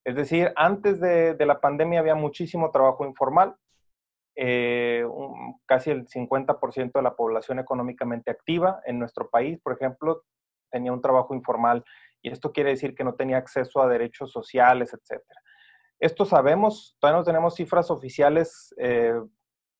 Es 0.04 0.14
decir, 0.14 0.52
antes 0.54 1.00
de, 1.00 1.34
de, 1.34 1.44
la 1.44 1.60
pandemia 1.60 1.98
había 1.98 2.14
muchísimo 2.14 2.70
trabajo 2.70 3.04
informal, 3.04 3.56
eh, 4.36 5.04
casi 5.66 5.90
el 5.90 6.06
50% 6.06 6.92
de 6.92 7.02
la 7.02 7.16
población 7.16 7.58
económicamente 7.58 8.30
activa 8.30 8.80
en 8.86 9.00
nuestro 9.00 9.28
país, 9.28 9.58
por 9.60 9.72
ejemplo, 9.72 10.22
tenía 10.70 10.92
un 10.92 11.02
trabajo 11.02 11.34
informal 11.34 11.82
y 12.22 12.30
esto 12.30 12.52
quiere 12.52 12.70
decir 12.70 12.94
que 12.94 13.02
no 13.02 13.14
tenía 13.14 13.38
acceso 13.38 13.82
a 13.82 13.88
derechos 13.88 14.30
sociales, 14.30 14.94
etcétera. 14.94 15.40
Esto 16.02 16.24
sabemos, 16.24 16.96
todavía 16.98 17.20
no 17.20 17.24
tenemos 17.24 17.54
cifras 17.54 17.88
oficiales 17.88 18.74
eh, 18.76 19.14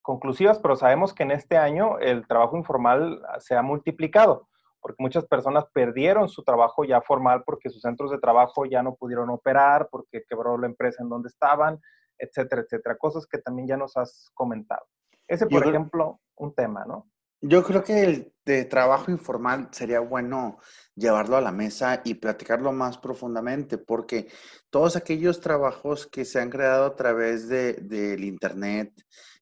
conclusivas, 0.03 0.61
pero 0.61 0.77
sabemos 0.77 1.13
que 1.13 1.25
en 1.25 1.33
este 1.33 1.57
año 1.57 1.99
el 1.99 2.29
trabajo 2.29 2.57
informal 2.57 3.21
se 3.41 3.57
ha 3.57 3.63
multiplicado, 3.63 4.49
porque 4.81 5.03
muchas 5.03 5.27
personas 5.27 5.65
perdieron 5.75 6.29
su 6.29 6.45
trabajo 6.45 6.85
ya 6.85 7.01
formal 7.01 7.43
porque 7.45 7.71
sus 7.71 7.83
centros 7.83 8.13
de 8.13 8.21
trabajo 8.21 8.67
ya 8.67 8.85
no 8.85 8.95
pudieron 8.95 9.31
operar, 9.31 9.89
porque 9.91 10.23
quebró 10.29 10.57
la 10.59 10.69
empresa 10.69 11.03
en 11.03 11.09
donde 11.09 11.27
estaban, 11.27 11.81
etcétera, 12.17 12.63
etcétera. 12.63 12.97
Cosas 12.99 13.27
que 13.27 13.39
también 13.39 13.67
ya 13.67 13.77
nos 13.77 13.97
has 13.97 14.31
comentado. 14.35 14.87
Ese, 15.27 15.49
por 15.49 15.67
ejemplo, 15.67 16.21
un 16.37 16.55
tema, 16.55 16.85
¿no? 16.87 17.11
Yo 17.43 17.65
creo 17.65 17.83
que 17.83 18.05
el 18.05 18.33
de 18.45 18.65
trabajo 18.65 19.11
informal 19.11 19.69
sería 19.73 20.01
bueno 20.01 20.59
llevarlo 20.95 21.37
a 21.37 21.41
la 21.41 21.53
mesa 21.53 22.01
y 22.05 22.15
platicarlo 22.15 22.73
más 22.73 22.99
profundamente, 22.99 23.79
porque 23.79 24.29
todos 24.71 24.95
aquellos 24.97 25.41
trabajos 25.41 26.07
que 26.07 26.25
se 26.25 26.41
han 26.41 26.51
creado 26.51 26.87
a 26.87 26.97
través 26.97 27.49
del 27.49 27.89
de, 27.89 28.27
Internet, 28.27 28.93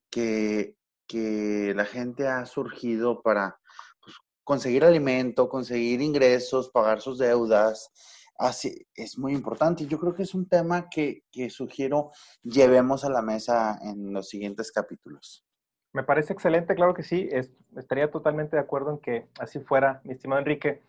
que, 0.09 0.75
que 1.07 1.73
la 1.75 1.85
gente 1.85 2.27
ha 2.27 2.45
surgido 2.47 3.21
para 3.21 3.59
pues, 4.03 4.15
conseguir 4.43 4.83
alimento, 4.83 5.47
conseguir 5.47 6.01
ingresos, 6.01 6.71
pagar 6.71 7.01
sus 7.01 7.19
deudas, 7.19 7.91
Así, 8.41 8.87
es 8.95 9.19
muy 9.19 9.33
importante. 9.33 9.85
Yo 9.85 9.99
creo 9.99 10.15
que 10.15 10.23
es 10.23 10.33
un 10.33 10.47
tema 10.47 10.89
que, 10.89 11.25
sugiero 11.51 12.09
llevemos 12.41 13.05
a 13.05 13.09
la 13.11 13.21
mesa 13.21 13.77
en 13.83 14.11
los 14.11 14.29
siguientes 14.29 14.71
capítulos. 14.71 15.45
Me 15.93 16.03
parece 16.03 16.33
excelente, 16.33 16.75
claro 16.75 16.93
que 16.93 17.03
sí. 17.03 17.29
estaría 17.75 18.09
totalmente 18.09 18.55
de 18.55 18.61
acuerdo 18.61 18.91
en 18.91 18.99
que 18.99 19.27
así 19.39 19.59
fuera, 19.59 20.01
mi 20.03 20.13
estimado 20.13 20.39
Enrique. 20.39 20.81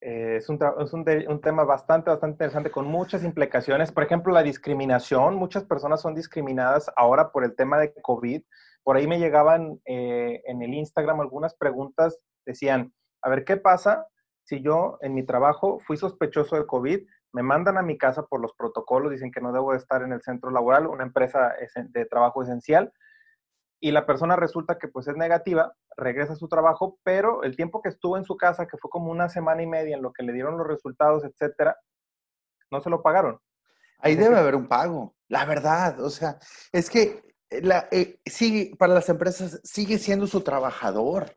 Eh, 0.00 0.36
es, 0.36 0.48
un, 0.48 0.58
es 0.78 0.92
un, 0.92 1.40
tema 1.40 1.64
bastante, 1.64 2.10
bastante 2.10 2.34
interesante 2.34 2.70
con 2.70 2.86
muchas 2.86 3.24
implicaciones. 3.24 3.92
Por 3.92 4.02
ejemplo, 4.02 4.32
la 4.32 4.42
discriminación. 4.42 5.36
Muchas 5.36 5.64
personas 5.64 6.00
son 6.00 6.14
discriminadas 6.14 6.90
ahora 6.96 7.30
por 7.30 7.44
el 7.44 7.54
tema 7.54 7.78
de 7.78 7.94
COVID. 8.02 8.42
Por 8.82 8.96
ahí 8.96 9.06
me 9.06 9.18
llegaban 9.18 9.80
eh, 9.84 10.42
en 10.46 10.62
el 10.62 10.74
Instagram 10.74 11.20
algunas 11.20 11.54
preguntas. 11.54 12.18
Decían, 12.44 12.92
a 13.22 13.30
ver, 13.30 13.44
¿qué 13.44 13.56
pasa 13.56 14.06
si 14.46 14.62
yo 14.62 14.98
en 15.00 15.14
mi 15.14 15.24
trabajo 15.24 15.80
fui 15.80 15.96
sospechoso 15.96 16.56
de 16.56 16.66
COVID, 16.66 17.00
me 17.32 17.42
mandan 17.42 17.76
a 17.76 17.82
mi 17.82 17.98
casa 17.98 18.24
por 18.26 18.40
los 18.40 18.54
protocolos, 18.54 19.10
dicen 19.10 19.32
que 19.32 19.40
no 19.40 19.52
debo 19.52 19.74
estar 19.74 20.02
en 20.02 20.12
el 20.12 20.22
centro 20.22 20.50
laboral, 20.50 20.86
una 20.86 21.02
empresa 21.02 21.52
de 21.74 22.06
trabajo 22.06 22.44
esencial, 22.44 22.92
y 23.80 23.90
la 23.90 24.06
persona 24.06 24.36
resulta 24.36 24.78
que 24.78 24.88
pues 24.88 25.06
es 25.08 25.16
negativa, 25.16 25.74
regresa 25.96 26.32
a 26.32 26.36
su 26.36 26.48
trabajo, 26.48 26.98
pero 27.02 27.42
el 27.42 27.56
tiempo 27.56 27.82
que 27.82 27.90
estuvo 27.90 28.16
en 28.16 28.24
su 28.24 28.36
casa, 28.36 28.66
que 28.66 28.78
fue 28.78 28.90
como 28.90 29.10
una 29.10 29.28
semana 29.28 29.62
y 29.62 29.66
media 29.66 29.96
en 29.96 30.02
lo 30.02 30.12
que 30.12 30.22
le 30.22 30.32
dieron 30.32 30.56
los 30.56 30.66
resultados, 30.66 31.24
etcétera, 31.24 31.76
no 32.70 32.80
se 32.80 32.90
lo 32.90 33.02
pagaron. 33.02 33.38
Ahí 33.98 34.14
debe 34.14 34.38
haber 34.38 34.54
un 34.54 34.68
pago, 34.68 35.14
la 35.28 35.44
verdad, 35.44 36.00
o 36.00 36.10
sea, 36.10 36.38
es 36.72 36.90
que 36.90 37.22
la, 37.50 37.88
eh, 37.90 38.18
para 38.78 38.94
las 38.94 39.08
empresas 39.08 39.60
sigue 39.64 39.98
siendo 39.98 40.26
su 40.26 40.40
trabajador 40.42 41.36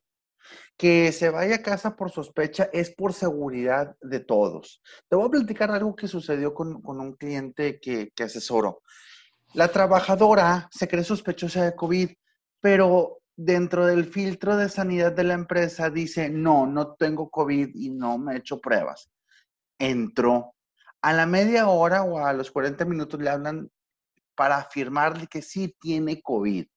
que 0.78 1.12
se 1.12 1.30
vaya 1.30 1.56
a 1.56 1.62
casa 1.62 1.96
por 1.96 2.10
sospecha 2.10 2.70
es 2.72 2.90
por 2.90 3.14
seguridad 3.14 3.98
de 4.02 4.22
todos. 4.22 4.82
Te 5.10 5.16
voy 5.18 5.28
a 5.28 5.32
platicar 5.32 5.72
algo 5.72 5.96
que 5.96 6.08
sucedió 6.08 6.54
con, 6.54 6.82
un 6.86 7.14
cliente 7.14 7.80
que, 7.82 8.12
que 8.16 8.24
asesoro. 8.24 8.82
La 9.54 9.68
trabajadora 9.68 10.70
se 10.72 10.88
cree 10.88 11.04
sospechosa 11.04 11.66
de 11.66 11.76
COVID, 11.76 12.10
pero 12.62 13.20
dentro 13.36 13.86
del 13.86 14.06
filtro 14.06 14.58
de 14.58 14.68
sanidad 14.68 15.14
de 15.14 15.24
la 15.24 15.34
empresa 15.34 15.90
dice, 15.90 16.30
no, 16.30 16.66
no 16.68 16.96
tengo 16.96 17.30
COVID 17.30 17.70
y 17.74 17.90
no 17.90 18.18
me 18.18 18.34
he 18.34 18.38
hecho 18.38 18.60
pruebas. 18.60 19.10
entró. 19.78 20.56
A 21.02 21.14
la 21.14 21.26
media 21.26 21.70
hora 21.70 22.04
o 22.04 22.26
a 22.26 22.34
los 22.34 22.52
40 22.52 22.84
minutos 22.84 23.22
le 23.22 23.30
hablan 23.30 23.72
para 24.36 24.58
afirmarle 24.58 25.28
que 25.28 25.42
sí 25.42 25.74
tiene 25.80 26.22
COVID. 26.22 26.68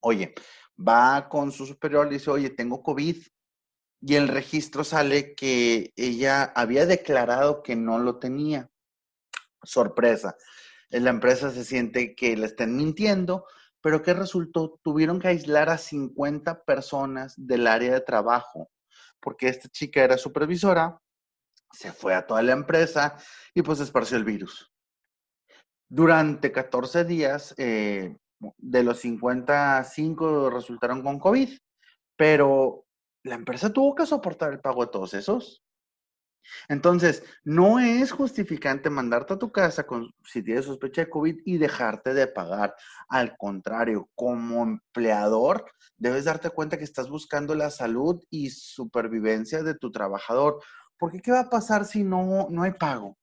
Oye, 0.00 0.34
va 0.78 1.28
con 1.28 1.52
su 1.52 1.66
superior 1.66 2.06
y 2.06 2.14
dice, 2.14 2.30
oye, 2.30 2.50
tengo 2.50 2.82
COVID. 2.82 3.16
Y 4.00 4.14
el 4.14 4.28
registro 4.28 4.84
sale 4.84 5.34
que 5.34 5.92
ella 5.96 6.44
había 6.44 6.86
declarado 6.86 7.62
que 7.62 7.76
no 7.76 7.98
lo 7.98 8.18
tenía. 8.18 8.70
Sorpresa. 9.62 10.36
La 10.90 11.10
empresa 11.10 11.50
se 11.50 11.64
siente 11.64 12.14
que 12.14 12.36
le 12.36 12.46
están 12.46 12.76
mintiendo, 12.76 13.46
pero 13.84 14.00
¿qué 14.00 14.14
resultó? 14.14 14.80
Tuvieron 14.82 15.20
que 15.20 15.28
aislar 15.28 15.68
a 15.68 15.76
50 15.76 16.64
personas 16.64 17.34
del 17.36 17.66
área 17.66 17.92
de 17.92 18.00
trabajo, 18.00 18.70
porque 19.20 19.48
esta 19.48 19.68
chica 19.68 20.02
era 20.02 20.16
supervisora, 20.16 20.98
se 21.70 21.92
fue 21.92 22.14
a 22.14 22.26
toda 22.26 22.40
la 22.40 22.52
empresa 22.52 23.18
y 23.52 23.60
pues 23.60 23.80
esparció 23.80 24.16
el 24.16 24.24
virus. 24.24 24.72
Durante 25.86 26.50
14 26.50 27.04
días, 27.04 27.54
eh, 27.58 28.16
de 28.56 28.82
los 28.82 29.00
55 29.00 30.48
resultaron 30.48 31.02
con 31.02 31.18
COVID, 31.18 31.50
pero 32.16 32.86
la 33.22 33.34
empresa 33.34 33.70
tuvo 33.70 33.94
que 33.94 34.06
soportar 34.06 34.54
el 34.54 34.60
pago 34.60 34.86
de 34.86 34.92
todos 34.92 35.12
esos. 35.12 35.62
Entonces, 36.68 37.22
no 37.44 37.78
es 37.78 38.12
justificante 38.12 38.90
mandarte 38.90 39.34
a 39.34 39.38
tu 39.38 39.52
casa 39.52 39.84
con, 39.86 40.12
si 40.24 40.42
tienes 40.42 40.64
sospecha 40.64 41.02
de 41.02 41.10
COVID 41.10 41.40
y 41.44 41.58
dejarte 41.58 42.14
de 42.14 42.26
pagar. 42.26 42.74
Al 43.08 43.36
contrario, 43.36 44.08
como 44.14 44.62
empleador, 44.62 45.64
debes 45.96 46.24
darte 46.24 46.50
cuenta 46.50 46.78
que 46.78 46.84
estás 46.84 47.08
buscando 47.08 47.54
la 47.54 47.70
salud 47.70 48.22
y 48.30 48.50
supervivencia 48.50 49.62
de 49.62 49.74
tu 49.74 49.90
trabajador. 49.90 50.60
Porque, 50.98 51.20
¿qué 51.20 51.32
va 51.32 51.40
a 51.40 51.50
pasar 51.50 51.84
si 51.84 52.04
no, 52.04 52.48
no 52.50 52.62
hay 52.62 52.72
pago? 52.72 53.18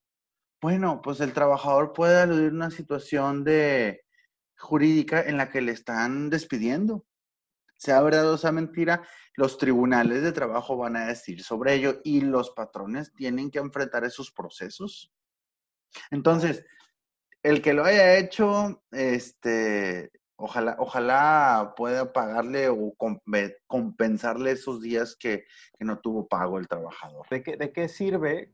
Bueno, 0.62 1.02
pues 1.02 1.20
el 1.22 1.34
trabajador 1.34 1.94
puede 1.94 2.22
aludir 2.22 2.52
una 2.52 2.70
situación 2.70 3.44
de, 3.44 4.02
jurídica 4.62 5.22
en 5.22 5.38
la 5.38 5.50
que 5.50 5.62
le 5.62 5.72
están 5.72 6.30
despidiendo. 6.30 7.06
Sea 7.82 8.00
verdad 8.04 8.32
o 8.32 8.38
sea 8.38 8.52
mentira, 8.52 9.02
los 9.36 9.58
tribunales 9.58 10.22
de 10.22 10.32
trabajo 10.32 10.78
van 10.78 10.96
a 10.98 11.08
decir 11.08 11.42
sobre 11.42 11.74
ello 11.74 12.00
y 12.04 12.22
los 12.22 12.52
patrones 12.52 13.12
tienen 13.16 13.50
que 13.50 13.58
enfrentar 13.58 14.04
esos 14.04 14.32
procesos. 14.32 15.12
Entonces, 16.12 16.64
el 17.42 17.64
que 17.64 17.74
lo 17.74 17.84
haya 17.84 18.20
hecho, 18.20 18.84
este, 18.92 20.12
ojalá, 20.36 20.76
ojalá 20.78 21.74
pueda 21.76 22.14
pagarle 22.14 22.70
o 22.70 22.94
compensarle 23.66 24.52
esos 24.52 24.80
días 24.80 25.16
que, 25.16 25.46
no 25.80 25.98
tuvo 25.98 26.28
pago 26.28 26.60
el 26.60 26.68
trabajador. 26.68 27.26
¿De 27.32 27.42
qué, 27.42 27.58
de 27.58 27.74
qué 27.74 27.88
sirve, 27.88 28.54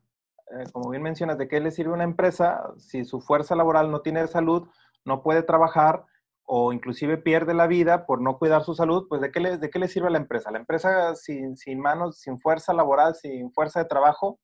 eh, 0.57 0.71
como 0.71 0.89
bien 0.91 1.03
mencionas, 1.03 1.37
de 1.37 1.49
qué 1.49 1.59
le 1.59 1.71
sirve 1.71 1.91
una 1.91 2.05
empresa 2.05 2.61
si 2.77 3.03
su 3.03 3.19
fuerza 3.19 3.57
laboral 3.57 3.91
no 3.91 3.99
tiene 3.99 4.25
salud? 4.27 4.69
no 5.07 5.23
puede 5.23 5.41
trabajar 5.41 6.05
o 6.49 6.71
inclusive 6.71 7.17
pierde 7.17 7.53
la 7.53 7.67
vida 7.67 8.05
por 8.05 8.21
no 8.21 8.37
cuidar 8.37 8.63
su 8.63 8.73
salud, 8.73 9.07
pues 9.09 9.21
¿de 9.21 9.31
qué 9.31 9.41
le, 9.41 9.57
de 9.57 9.69
qué 9.69 9.79
le 9.79 9.89
sirve 9.89 10.07
a 10.07 10.11
la 10.11 10.17
empresa? 10.17 10.49
La 10.49 10.59
empresa 10.59 11.13
sin, 11.13 11.55
manos, 11.77 12.19
sin 12.21 12.39
fuerza 12.39 12.73
laboral, 12.73 13.15
sin 13.15 13.51
fuerza 13.51 13.81
de 13.81 13.89
trabajo, 13.89 14.39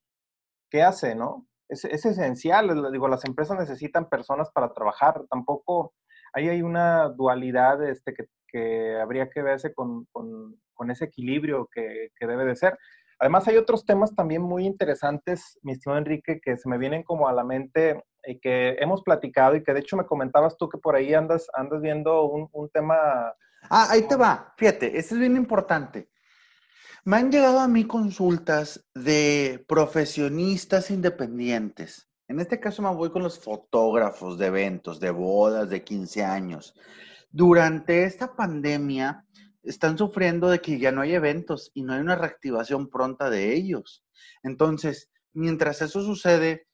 ¿qué 0.70 0.84
hace, 0.84 1.16
no? 1.16 1.48
Es, 1.70 1.86
esencial, 1.86 2.92
digo, 2.92 3.08
las 3.08 3.24
empresas 3.24 3.58
necesitan 3.58 4.10
personas 4.10 4.52
para 4.52 4.74
trabajar, 4.74 5.24
tampoco, 5.30 5.94
ahí 6.34 6.50
hay 6.50 6.62
una 6.62 7.08
dualidad 7.08 7.82
este, 7.88 8.14
que, 8.14 8.98
habría 9.02 9.30
que 9.30 9.42
verse 9.42 9.74
con, 9.74 10.06
ese 10.90 11.06
equilibrio 11.06 11.70
que, 11.74 12.10
que 12.20 12.28
debe 12.28 12.44
de 12.44 12.58
ser. 12.58 12.78
Además, 13.24 13.48
hay 13.48 13.56
otros 13.56 13.86
temas 13.86 14.14
también 14.14 14.42
muy 14.42 14.66
interesantes, 14.66 15.58
mi 15.62 15.72
estimado 15.72 15.98
Enrique, 15.98 16.42
que 16.44 16.58
se 16.58 16.68
me 16.68 16.78
vienen 16.78 17.04
como 17.04 17.30
a 17.30 17.32
la 17.32 17.46
mente 17.46 18.04
y 18.26 18.38
que 18.38 18.76
hemos 18.82 19.02
platicado 19.02 19.56
y 19.56 19.64
que 19.64 19.74
de 19.74 19.80
hecho 19.80 19.96
me 19.96 20.06
comentabas 20.06 20.58
tú 20.58 20.68
que 20.68 20.78
por 20.78 20.94
ahí 20.94 21.14
andas, 21.14 21.48
andas 21.54 21.82
viendo 21.82 22.26
un, 22.26 22.70
tema. 22.74 22.96
Ah, 23.70 23.88
ahí 23.90 24.02
te 24.10 24.18
va. 24.18 24.54
Fíjate, 24.58 24.98
eso 24.98 25.16
es 25.16 25.22
bien 25.22 25.38
importante. 25.38 26.10
Me 27.06 27.16
han 27.16 27.32
llegado 27.32 27.62
a 27.62 27.68
mí 27.70 27.88
consultas 27.88 28.86
de 28.94 29.64
profesionistas 29.70 30.92
independientes. 30.92 32.10
En 32.28 32.42
este 32.42 32.60
caso 32.60 32.82
me 32.82 32.94
voy 32.94 33.10
con 33.10 33.24
los 33.24 33.40
fotógrafos 33.40 34.38
de 34.38 34.48
eventos, 34.48 35.00
de 35.00 35.12
bodas, 35.12 35.70
de 35.70 35.82
15 35.82 36.26
años. 36.26 36.76
Durante 37.32 38.04
esta 38.04 38.36
pandemia 38.36 39.26
están 39.64 39.98
sufriendo 39.98 40.50
de 40.50 40.60
que 40.60 40.78
ya 40.78 40.92
no 40.92 41.02
hay 41.02 41.14
eventos 41.14 41.72
y 41.74 41.84
no 41.84 41.94
hay 41.94 42.02
una 42.02 42.16
reactivación 42.16 42.90
pronta 42.90 43.30
de 43.30 43.54
ellos. 43.54 44.04
Entonces, 44.44 45.10
mientras 45.34 45.82
eso 45.82 46.02
sucede, 46.02 46.68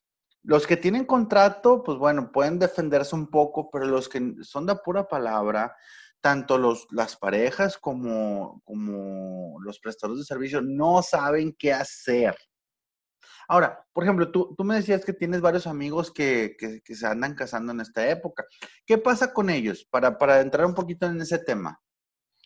los 0.43 0.65
que 0.65 0.77
tienen 0.77 1.05
contrato, 1.05 1.83
pues 1.83 1.97
bueno, 1.97 2.31
pueden 2.31 2.59
defenderse 2.59 3.15
un 3.15 3.27
poco, 3.27 3.69
pero 3.69 3.85
los 3.85 4.09
que 4.09 4.35
son 4.41 4.65
de 4.65 4.75
pura 4.75 5.07
palabra, 5.07 5.75
tanto 6.21 6.57
los, 6.57 6.87
las 6.91 7.15
parejas 7.17 7.77
como, 7.77 8.61
como 8.65 9.59
los 9.61 9.79
prestadores 9.79 10.19
de 10.19 10.25
servicio 10.25 10.61
no 10.61 11.01
saben 11.01 11.55
qué 11.57 11.73
hacer. 11.73 12.35
Ahora, 13.47 13.83
por 13.93 14.03
ejemplo, 14.03 14.31
tú, 14.31 14.53
tú 14.55 14.63
me 14.63 14.75
decías 14.75 15.03
que 15.03 15.13
tienes 15.13 15.41
varios 15.41 15.65
amigos 15.65 16.11
que, 16.11 16.55
que, 16.57 16.95
se 16.95 17.07
andan 17.07 17.33
casando 17.33 17.71
en 17.71 17.81
esta 17.81 18.07
época. 18.07 18.45
¿Qué 18.85 18.99
pasa 18.99 19.33
con 19.33 19.49
ellos? 19.49 19.87
Para, 19.89 20.19
para 20.19 20.39
entrar 20.41 20.67
un 20.67 20.75
poquito 20.75 21.07
en 21.07 21.19
ese 21.19 21.39
tema. 21.39 21.81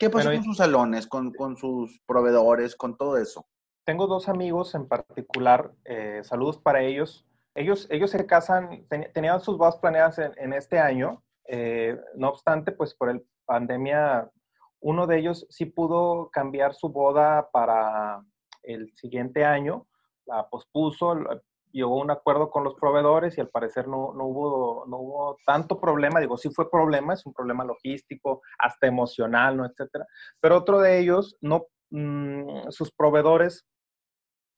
¿Qué 0.03 0.09
pasa 0.09 0.33
con 0.33 0.43
sus 0.43 0.57
salones, 0.57 1.07
con, 1.07 1.31
con, 1.31 1.55
sus 1.55 2.01
proveedores, 2.05 2.75
con 2.75 2.97
todo 2.97 3.17
eso? 3.17 3.45
Tengo 3.85 4.05
dos 4.05 4.27
amigos 4.27 4.75
en 4.75 4.85
particular, 4.85 5.71
eh, 5.85 6.21
saludos 6.23 6.57
para 6.57 6.81
ellos. 6.81 7.25
Ellos, 7.55 7.87
ellos 7.89 8.11
se 8.11 8.25
casan, 8.25 8.85
tenían 9.13 9.39
sus 9.39 9.57
bodas 9.57 9.77
planeadas 9.77 10.19
en, 10.19 10.51
este 10.51 10.79
año, 10.79 11.23
eh, 11.47 11.97
no 12.15 12.29
obstante, 12.29 12.73
pues 12.73 12.93
por 12.95 13.09
el 13.09 13.25
pandemia, 13.45 14.29
uno 14.81 15.07
de 15.07 15.19
ellos 15.19 15.45
sí 15.49 15.67
pudo 15.67 16.29
cambiar 16.31 16.73
su 16.73 16.89
boda 16.89 17.49
para 17.51 18.21
el 18.63 18.91
siguiente 18.95 19.45
año, 19.45 19.87
la 20.25 20.49
pospuso, 20.49 21.15
llegó 21.73 21.99
a 21.99 22.03
un 22.03 22.11
acuerdo 22.11 22.49
con 22.49 22.63
los 22.63 22.75
proveedores 22.75 23.37
y 23.37 23.41
al 23.41 23.49
parecer 23.49 23.87
no, 23.87 24.13
no, 24.13 24.25
hubo, 24.25 24.85
no 24.87 24.97
hubo 24.97 25.37
tanto 25.45 25.79
problema, 25.79 26.19
digo, 26.19 26.37
sí 26.37 26.49
fue 26.49 26.69
problema, 26.69 27.13
es 27.13 27.25
un 27.25 27.33
problema 27.33 27.65
logístico, 27.65 28.41
hasta 28.59 28.87
emocional, 28.87 29.57
¿no? 29.57 29.65
Etcétera. 29.65 30.05
Pero 30.39 30.57
otro 30.57 30.79
de 30.79 30.99
ellos, 30.99 31.35
no, 31.41 31.65
mm, 31.89 32.69
sus 32.69 32.91
proveedores, 32.91 33.65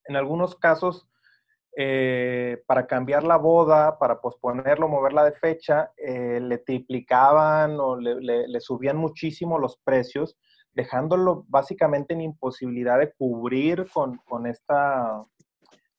en 0.06 0.18
algunos 0.18 0.56
casos, 0.56 1.08
eh, 1.78 2.64
para 2.68 2.88
cambiar 2.88 3.24
la 3.24 3.38
boda, 3.38 3.98
para 4.00 4.22
posponerlo, 4.22 4.88
moverla 4.88 5.26
de 5.26 5.34
fecha, 5.34 5.92
eh, 5.98 6.40
le 6.42 6.58
triplicaban 6.60 7.78
o 7.80 7.98
le, 7.98 8.48
le, 8.48 8.60
subían 8.62 8.96
muchísimo 8.96 9.60
los 9.60 9.78
precios, 9.84 10.38
dejándolo 10.72 11.44
básicamente 11.50 12.14
en 12.14 12.22
imposibilidad 12.22 12.98
de 13.00 13.12
cubrir 13.14 13.88
con, 13.94 14.18
con 14.26 14.48
esta 14.48 15.26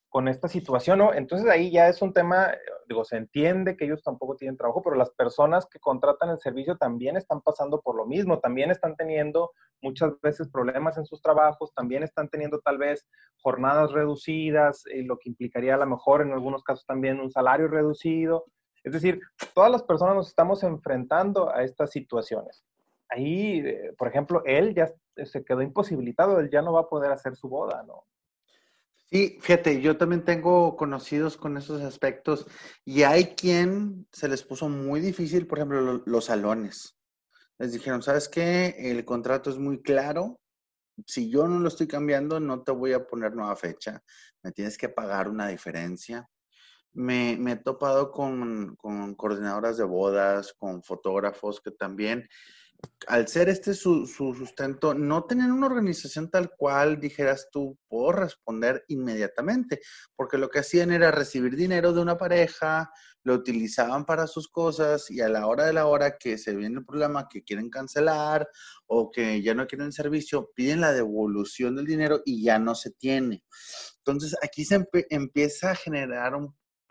con 0.08 0.28
esta 0.28 0.48
situación, 0.48 0.98
¿no? 0.98 1.12
Entonces 1.12 1.48
ahí 1.48 1.70
ya 1.70 1.88
es 1.88 2.00
un 2.00 2.12
tema, 2.12 2.54
digo, 2.88 3.04
se 3.04 3.16
entiende 3.16 3.76
que 3.76 3.84
ellos 3.84 4.02
tampoco 4.02 4.36
tienen 4.36 4.56
trabajo, 4.56 4.82
pero 4.82 4.96
las 4.96 5.10
personas 5.10 5.66
que 5.66 5.78
contratan 5.78 6.30
el 6.30 6.38
servicio 6.38 6.76
también 6.76 7.16
están 7.16 7.40
pasando 7.42 7.80
por 7.80 7.96
lo 7.96 8.06
mismo, 8.06 8.38
también 8.38 8.70
están 8.70 8.96
teniendo 8.96 9.50
muchas 9.82 10.18
veces 10.20 10.48
problemas 10.48 10.96
en 10.96 11.04
sus 11.04 11.20
trabajos, 11.20 11.74
también 11.74 12.02
están 12.02 12.28
teniendo 12.28 12.60
tal 12.60 12.78
vez 12.78 13.06
jornadas 13.42 13.92
reducidas, 13.92 14.84
eh, 14.86 15.02
lo 15.02 15.18
que 15.18 15.28
implicaría 15.28 15.74
a 15.74 15.78
lo 15.78 15.86
mejor 15.86 16.22
en 16.22 16.32
algunos 16.32 16.62
casos 16.62 16.86
también 16.86 17.20
un 17.20 17.30
salario 17.30 17.68
reducido. 17.68 18.46
Es 18.84 18.92
decir, 18.92 19.20
todas 19.54 19.70
las 19.70 19.82
personas 19.82 20.14
nos 20.14 20.28
estamos 20.28 20.62
enfrentando 20.62 21.50
a 21.52 21.64
estas 21.64 21.90
situaciones. 21.90 22.64
Ahí, 23.08 23.60
eh, 23.60 23.92
por 23.98 24.08
ejemplo, 24.08 24.42
él 24.44 24.74
ya 24.74 24.90
se 25.24 25.44
quedó 25.44 25.62
imposibilitado, 25.62 26.38
él 26.40 26.50
ya 26.50 26.62
no 26.62 26.72
va 26.72 26.82
a 26.82 26.88
poder 26.88 27.10
hacer 27.10 27.36
su 27.36 27.48
boda, 27.48 27.82
¿no? 27.82 28.04
Sí, 29.08 29.38
fíjate, 29.40 29.80
yo 29.80 29.96
también 29.96 30.24
tengo 30.24 30.76
conocidos 30.76 31.36
con 31.36 31.56
esos 31.56 31.80
aspectos 31.82 32.44
y 32.84 33.04
hay 33.04 33.36
quien 33.36 34.08
se 34.12 34.28
les 34.28 34.42
puso 34.42 34.68
muy 34.68 35.00
difícil, 35.00 35.46
por 35.46 35.58
ejemplo, 35.58 36.02
los 36.04 36.24
salones. 36.24 36.96
Les 37.58 37.72
dijeron, 37.72 38.02
¿sabes 38.02 38.28
qué? 38.28 38.74
El 38.78 39.04
contrato 39.04 39.48
es 39.48 39.58
muy 39.58 39.80
claro. 39.80 40.40
Si 41.06 41.30
yo 41.30 41.46
no 41.46 41.60
lo 41.60 41.68
estoy 41.68 41.86
cambiando, 41.86 42.40
no 42.40 42.64
te 42.64 42.72
voy 42.72 42.94
a 42.94 43.06
poner 43.06 43.32
nueva 43.34 43.54
fecha. 43.54 44.02
Me 44.42 44.50
tienes 44.50 44.76
que 44.76 44.88
pagar 44.88 45.28
una 45.28 45.48
diferencia. 45.48 46.28
me, 46.92 47.34
he 47.34 47.56
topado 47.56 48.10
con, 48.10 48.74
con, 48.76 49.14
coordinadoras 49.14 49.76
de 49.76 49.84
bodas, 49.84 50.52
con 50.58 50.82
fotógrafos 50.82 51.60
que 51.60 51.70
también, 51.70 52.28
al 53.06 53.28
ser 53.28 53.48
este 53.48 53.74
su, 53.74 54.06
su, 54.06 54.34
sustento, 54.34 54.94
no 54.94 55.24
tenían 55.24 55.52
una 55.52 55.66
organización 55.66 56.30
tal 56.30 56.50
cual 56.56 57.00
dijeras 57.00 57.48
tú, 57.50 57.78
puedo 57.88 58.12
responder 58.12 58.84
inmediatamente, 58.88 59.80
porque 60.14 60.38
lo 60.38 60.48
que 60.48 60.60
hacían 60.60 60.90
era 60.90 61.10
recibir 61.10 61.56
dinero 61.56 61.92
de 61.92 62.00
una 62.00 62.16
pareja, 62.16 62.90
lo 63.22 63.34
utilizaban 63.34 64.04
para 64.04 64.26
sus 64.26 64.48
cosas 64.48 65.10
y 65.10 65.20
a 65.20 65.28
la 65.28 65.46
hora 65.46 65.66
de 65.66 65.72
la 65.72 65.86
hora 65.86 66.16
que 66.16 66.38
se 66.38 66.54
viene 66.54 66.78
el 66.78 66.84
problema 66.84 67.28
que 67.28 67.42
quieren 67.42 67.70
cancelar 67.70 68.48
o 68.86 69.10
que 69.10 69.42
ya 69.42 69.52
no 69.52 69.66
quieren 69.66 69.88
el 69.88 69.92
servicio, 69.92 70.52
piden 70.54 70.80
la 70.80 70.92
devolución 70.92 71.74
del 71.74 71.86
dinero 71.86 72.22
y 72.24 72.44
ya 72.44 72.60
no 72.60 72.76
se 72.76 72.92
tiene. 72.92 73.42
Entonces 73.98 74.36
aquí 74.42 74.64
se 74.64 74.86
empieza 75.10 75.72
a 75.72 75.74
generar 75.74 76.34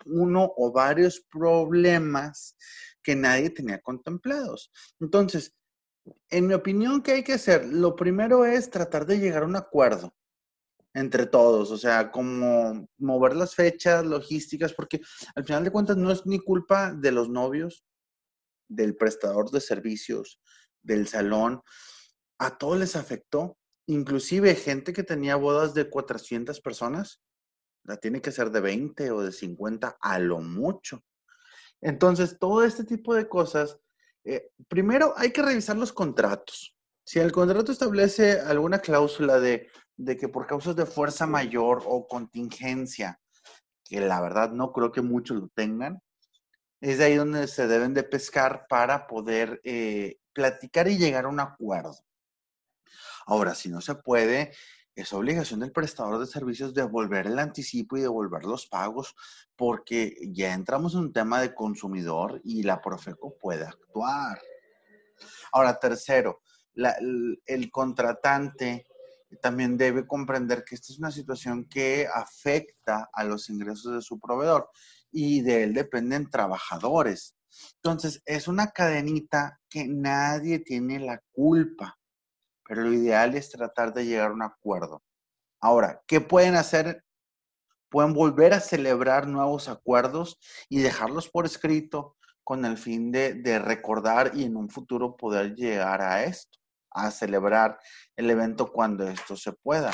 uno 0.05 0.51
o 0.57 0.71
varios 0.71 1.25
problemas 1.31 2.57
que 3.01 3.15
nadie 3.15 3.49
tenía 3.49 3.79
contemplados. 3.81 4.71
Entonces, 4.99 5.55
en 6.29 6.47
mi 6.47 6.53
opinión, 6.53 7.01
¿qué 7.01 7.13
hay 7.13 7.23
que 7.23 7.33
hacer? 7.33 7.65
Lo 7.65 7.95
primero 7.95 8.45
es 8.45 8.69
tratar 8.69 9.05
de 9.05 9.19
llegar 9.19 9.43
a 9.43 9.47
un 9.47 9.55
acuerdo 9.55 10.13
entre 10.93 11.25
todos, 11.25 11.71
o 11.71 11.77
sea, 11.77 12.09
como 12.09 12.87
mover 12.97 13.35
las 13.35 13.53
fechas, 13.53 14.05
logísticas, 14.05 14.73
porque 14.73 15.01
al 15.35 15.43
final 15.43 15.63
de 15.65 15.71
cuentas 15.71 15.97
no 15.97 16.09
es 16.09 16.25
ni 16.25 16.39
culpa 16.39 16.93
de 16.93 17.11
los 17.11 17.29
novios, 17.29 17.83
del 18.69 18.95
prestador 18.95 19.51
de 19.51 19.59
servicios, 19.59 20.39
del 20.81 21.07
salón, 21.07 21.61
a 22.39 22.57
todos 22.57 22.79
les 22.79 22.95
afectó, 22.95 23.57
inclusive 23.87 24.55
gente 24.55 24.93
que 24.93 25.03
tenía 25.03 25.35
bodas 25.35 25.73
de 25.73 25.89
400 25.89 26.61
personas, 26.61 27.21
la 27.83 27.97
tiene 27.97 28.21
que 28.21 28.31
ser 28.31 28.49
de 28.51 28.61
20 28.61 29.11
o 29.11 29.21
de 29.21 29.31
50 29.31 29.97
a 29.99 30.19
lo 30.19 30.39
mucho. 30.39 31.03
Entonces, 31.81 32.37
todo 32.39 32.63
este 32.63 32.83
tipo 32.83 33.13
de 33.13 33.27
cosas, 33.27 33.79
eh, 34.25 34.49
primero 34.67 35.13
hay 35.15 35.31
que 35.31 35.41
revisar 35.41 35.77
los 35.77 35.93
contratos. 35.93 36.75
Si 37.05 37.19
el 37.19 37.31
contrato 37.31 37.71
establece 37.71 38.39
alguna 38.41 38.79
cláusula 38.79 39.39
de 39.39 39.69
de 39.97 40.17
que 40.17 40.27
por 40.27 40.47
causas 40.47 40.75
de 40.75 40.85
fuerza 40.85 41.25
mayor 41.25 41.83
o 41.85 42.07
contingencia, 42.07 43.19
que 43.83 44.01
la 44.01 44.21
verdad 44.21 44.51
no 44.51 44.71
creo 44.71 44.91
que 44.91 45.01
muchos 45.01 45.37
lo 45.37 45.47
tengan, 45.49 46.01
es 46.81 46.97
de 46.97 47.05
ahí 47.05 47.15
donde 47.15 47.47
se 47.47 47.67
deben 47.67 47.93
de 47.93 48.03
pescar 48.03 48.65
para 48.67 49.07
poder 49.07 49.61
eh, 49.63 50.17
platicar 50.33 50.87
y 50.87 50.97
llegar 50.97 51.25
a 51.25 51.29
un 51.29 51.39
acuerdo. 51.39 51.95
Ahora, 53.25 53.55
si 53.55 53.69
no 53.69 53.81
se 53.81 53.95
puede, 53.95 54.53
es 54.95 55.11
obligación 55.11 55.59
del 55.59 55.73
prestador 55.73 56.19
de 56.19 56.25
servicios 56.25 56.73
devolver 56.73 57.27
el 57.27 57.37
anticipo 57.37 57.97
y 57.97 58.01
devolver 58.01 58.45
los 58.45 58.65
pagos, 58.65 59.13
porque 59.55 60.15
ya 60.31 60.53
entramos 60.53 60.93
en 60.93 61.01
un 61.01 61.13
tema 61.13 61.41
de 61.41 61.53
consumidor 61.53 62.41
y 62.43 62.63
la 62.63 62.81
Profeco 62.81 63.35
puede 63.37 63.65
actuar. 63.65 64.41
Ahora, 65.51 65.77
tercero, 65.79 66.41
el 66.75 67.71
contratante 67.71 68.85
también 69.41 69.77
debe 69.77 70.07
comprender 70.07 70.63
que 70.63 70.75
esta 70.75 70.93
es 70.93 70.99
una 70.99 71.11
situación 71.11 71.65
que 71.65 72.07
afecta 72.13 73.09
a 73.11 73.23
los 73.23 73.49
ingresos 73.49 73.93
de 73.93 74.01
su 74.01 74.19
proveedor 74.19 74.69
y 75.11 75.41
de 75.41 75.63
él 75.63 75.73
dependen 75.73 76.29
trabajadores. 76.29 77.35
Entonces, 77.75 78.21
es 78.25 78.47
una 78.47 78.71
cadenita 78.71 79.59
que 79.69 79.87
nadie 79.87 80.59
tiene 80.59 80.99
la 80.99 81.21
culpa, 81.31 81.97
pero 82.67 82.83
lo 82.83 82.93
ideal 82.93 83.35
es 83.35 83.49
tratar 83.49 83.93
de 83.93 84.05
llegar 84.05 84.31
a 84.31 84.33
un 84.33 84.43
acuerdo. 84.43 85.03
Ahora, 85.61 86.01
¿qué 86.07 86.21
pueden 86.21 86.55
hacer? 86.55 87.03
Pueden 87.89 88.13
volver 88.13 88.53
a 88.53 88.59
celebrar 88.59 89.27
nuevos 89.27 89.69
acuerdos 89.69 90.39
y 90.69 90.79
dejarlos 90.81 91.29
por 91.29 91.45
escrito 91.45 92.17
con 92.43 92.65
el 92.65 92.77
fin 92.77 93.11
de, 93.11 93.35
de 93.35 93.59
recordar 93.59 94.31
y 94.35 94.43
en 94.43 94.57
un 94.57 94.69
futuro 94.69 95.15
poder 95.15 95.55
llegar 95.55 96.01
a 96.01 96.23
esto 96.23 96.59
a 96.95 97.11
celebrar 97.11 97.77
el 98.15 98.29
evento 98.29 98.71
cuando 98.71 99.07
esto 99.07 99.35
se 99.35 99.51
pueda. 99.51 99.91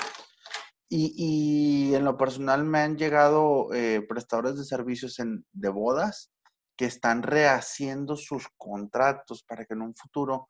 Y, 0.88 1.94
en 1.96 2.04
lo 2.04 2.18
personal 2.18 2.66
me 2.66 2.80
han 2.80 2.98
llegado 2.98 3.74
eh, 3.74 4.06
prestadores 4.08 4.58
de 4.58 4.66
servicios 4.66 5.20
en, 5.20 5.46
de 5.54 5.70
bodas 5.70 6.32
que 6.78 6.86
están 6.86 7.24
rehaciendo 7.24 8.18
sus 8.18 8.48
contratos 8.58 9.44
para 9.44 9.66
que 9.66 9.74
en 9.74 9.84
un 9.84 9.96
futuro 9.96 10.50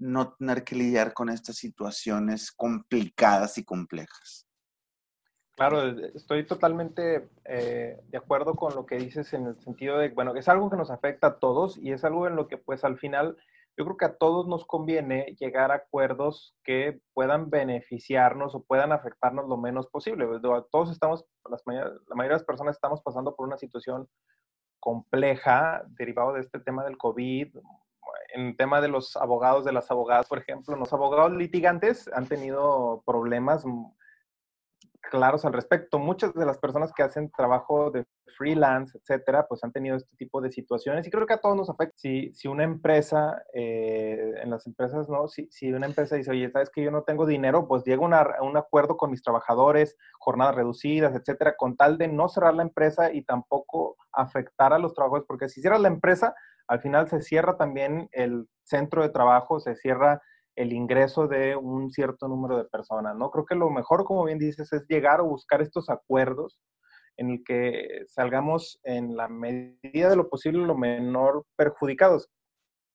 no 0.00 0.32
tener 0.34 0.64
que 0.64 0.74
lidiar 0.74 1.12
con 1.12 1.28
estas 1.28 1.56
situaciones 1.56 2.50
complicadas 2.50 3.58
y 3.58 3.64
complejas. 3.64 4.46
Claro, 5.56 5.82
estoy 6.14 6.46
totalmente 6.46 7.28
eh, 7.44 8.00
de 8.08 8.18
acuerdo 8.18 8.54
con 8.54 8.74
lo 8.74 8.86
que 8.86 8.96
dices 8.96 9.32
en 9.34 9.46
el 9.46 9.60
sentido 9.60 9.98
de, 9.98 10.08
bueno, 10.08 10.34
es 10.34 10.48
algo 10.48 10.70
que 10.70 10.76
nos 10.78 10.90
afecta 10.90 11.26
a 11.26 11.38
todos 11.38 11.76
y 11.76 11.92
es 11.92 12.02
algo 12.02 12.26
en 12.26 12.34
lo 12.34 12.48
que 12.48 12.56
pues 12.56 12.82
al 12.82 12.98
final 12.98 13.36
yo 13.76 13.84
creo 13.84 13.96
que 13.96 14.04
a 14.06 14.16
todos 14.16 14.46
nos 14.46 14.64
conviene 14.66 15.36
llegar 15.38 15.70
a 15.70 15.76
acuerdos 15.76 16.56
que 16.64 17.00
puedan 17.12 17.50
beneficiarnos 17.50 18.54
o 18.54 18.62
puedan 18.62 18.92
afectarnos 18.92 19.48
lo 19.48 19.56
menos 19.56 19.86
posible. 19.88 20.26
Todos 20.70 20.90
estamos, 20.90 21.24
la 21.44 21.58
mayoría 21.64 21.98
de 22.08 22.28
las 22.28 22.44
personas 22.44 22.76
estamos 22.76 23.02
pasando 23.02 23.36
por 23.36 23.46
una 23.46 23.58
situación 23.58 24.08
compleja 24.80 25.82
derivado 25.88 26.32
de 26.32 26.40
este 26.40 26.58
tema 26.58 26.84
del 26.84 26.96
COVID. 26.96 27.56
En 28.34 28.56
tema 28.56 28.80
de 28.80 28.88
los 28.88 29.16
abogados, 29.16 29.64
de 29.64 29.72
las 29.72 29.90
abogadas, 29.90 30.26
por 30.26 30.38
ejemplo, 30.38 30.76
los 30.76 30.92
abogados 30.92 31.32
litigantes 31.32 32.08
han 32.12 32.26
tenido 32.26 33.02
problemas 33.06 33.64
claros 35.10 35.44
al 35.44 35.52
respecto. 35.52 35.98
Muchas 35.98 36.34
de 36.34 36.46
las 36.46 36.58
personas 36.58 36.92
que 36.92 37.02
hacen 37.02 37.30
trabajo 37.30 37.90
de 37.90 38.06
freelance, 38.36 38.96
etcétera, 38.96 39.46
pues 39.46 39.62
han 39.64 39.72
tenido 39.72 39.96
este 39.96 40.16
tipo 40.16 40.40
de 40.40 40.50
situaciones 40.50 41.06
y 41.06 41.10
creo 41.10 41.26
que 41.26 41.34
a 41.34 41.40
todos 41.40 41.56
nos 41.56 41.68
afecta. 41.68 41.94
Si, 41.96 42.32
si 42.32 42.48
una 42.48 42.64
empresa, 42.64 43.42
eh, 43.52 44.34
en 44.42 44.50
las 44.50 44.66
empresas, 44.66 45.08
¿no? 45.08 45.28
Si, 45.28 45.48
si, 45.50 45.72
una 45.72 45.86
empresa 45.86 46.16
dice, 46.16 46.30
oye, 46.30 46.50
sabes 46.50 46.70
que 46.70 46.82
yo 46.82 46.90
no 46.90 47.02
tengo 47.02 47.26
dinero, 47.26 47.66
pues 47.66 47.84
llega 47.84 48.00
a 48.00 48.42
un 48.42 48.56
acuerdo 48.56 48.96
con 48.96 49.10
mis 49.10 49.22
trabajadores, 49.22 49.96
jornadas 50.18 50.54
reducidas, 50.54 51.14
etcétera, 51.14 51.54
con 51.56 51.76
tal 51.76 51.98
de 51.98 52.08
no 52.08 52.28
cerrar 52.28 52.54
la 52.54 52.62
empresa 52.62 53.12
y 53.12 53.22
tampoco 53.22 53.96
afectar 54.12 54.72
a 54.72 54.78
los 54.78 54.94
trabajadores, 54.94 55.26
porque 55.26 55.48
si 55.48 55.60
cierras 55.60 55.80
la 55.80 55.88
empresa, 55.88 56.34
al 56.70 56.80
final 56.80 57.08
se 57.08 57.20
cierra 57.20 57.56
también 57.56 58.08
el 58.12 58.46
centro 58.62 59.02
de 59.02 59.08
trabajo, 59.08 59.58
se 59.58 59.74
cierra 59.74 60.22
el 60.54 60.72
ingreso 60.72 61.26
de 61.26 61.56
un 61.56 61.90
cierto 61.90 62.28
número 62.28 62.58
de 62.58 62.64
personas, 62.64 63.16
¿no? 63.16 63.28
Creo 63.32 63.44
que 63.44 63.56
lo 63.56 63.70
mejor, 63.70 64.04
como 64.04 64.24
bien 64.24 64.38
dices, 64.38 64.72
es 64.72 64.86
llegar 64.88 65.18
a 65.18 65.24
buscar 65.24 65.62
estos 65.62 65.90
acuerdos 65.90 66.60
en 67.16 67.30
el 67.30 67.44
que 67.44 68.04
salgamos 68.06 68.78
en 68.84 69.16
la 69.16 69.26
medida 69.26 70.10
de 70.10 70.14
lo 70.16 70.28
posible 70.28 70.64
lo 70.64 70.76
menor 70.76 71.44
perjudicados. 71.56 72.28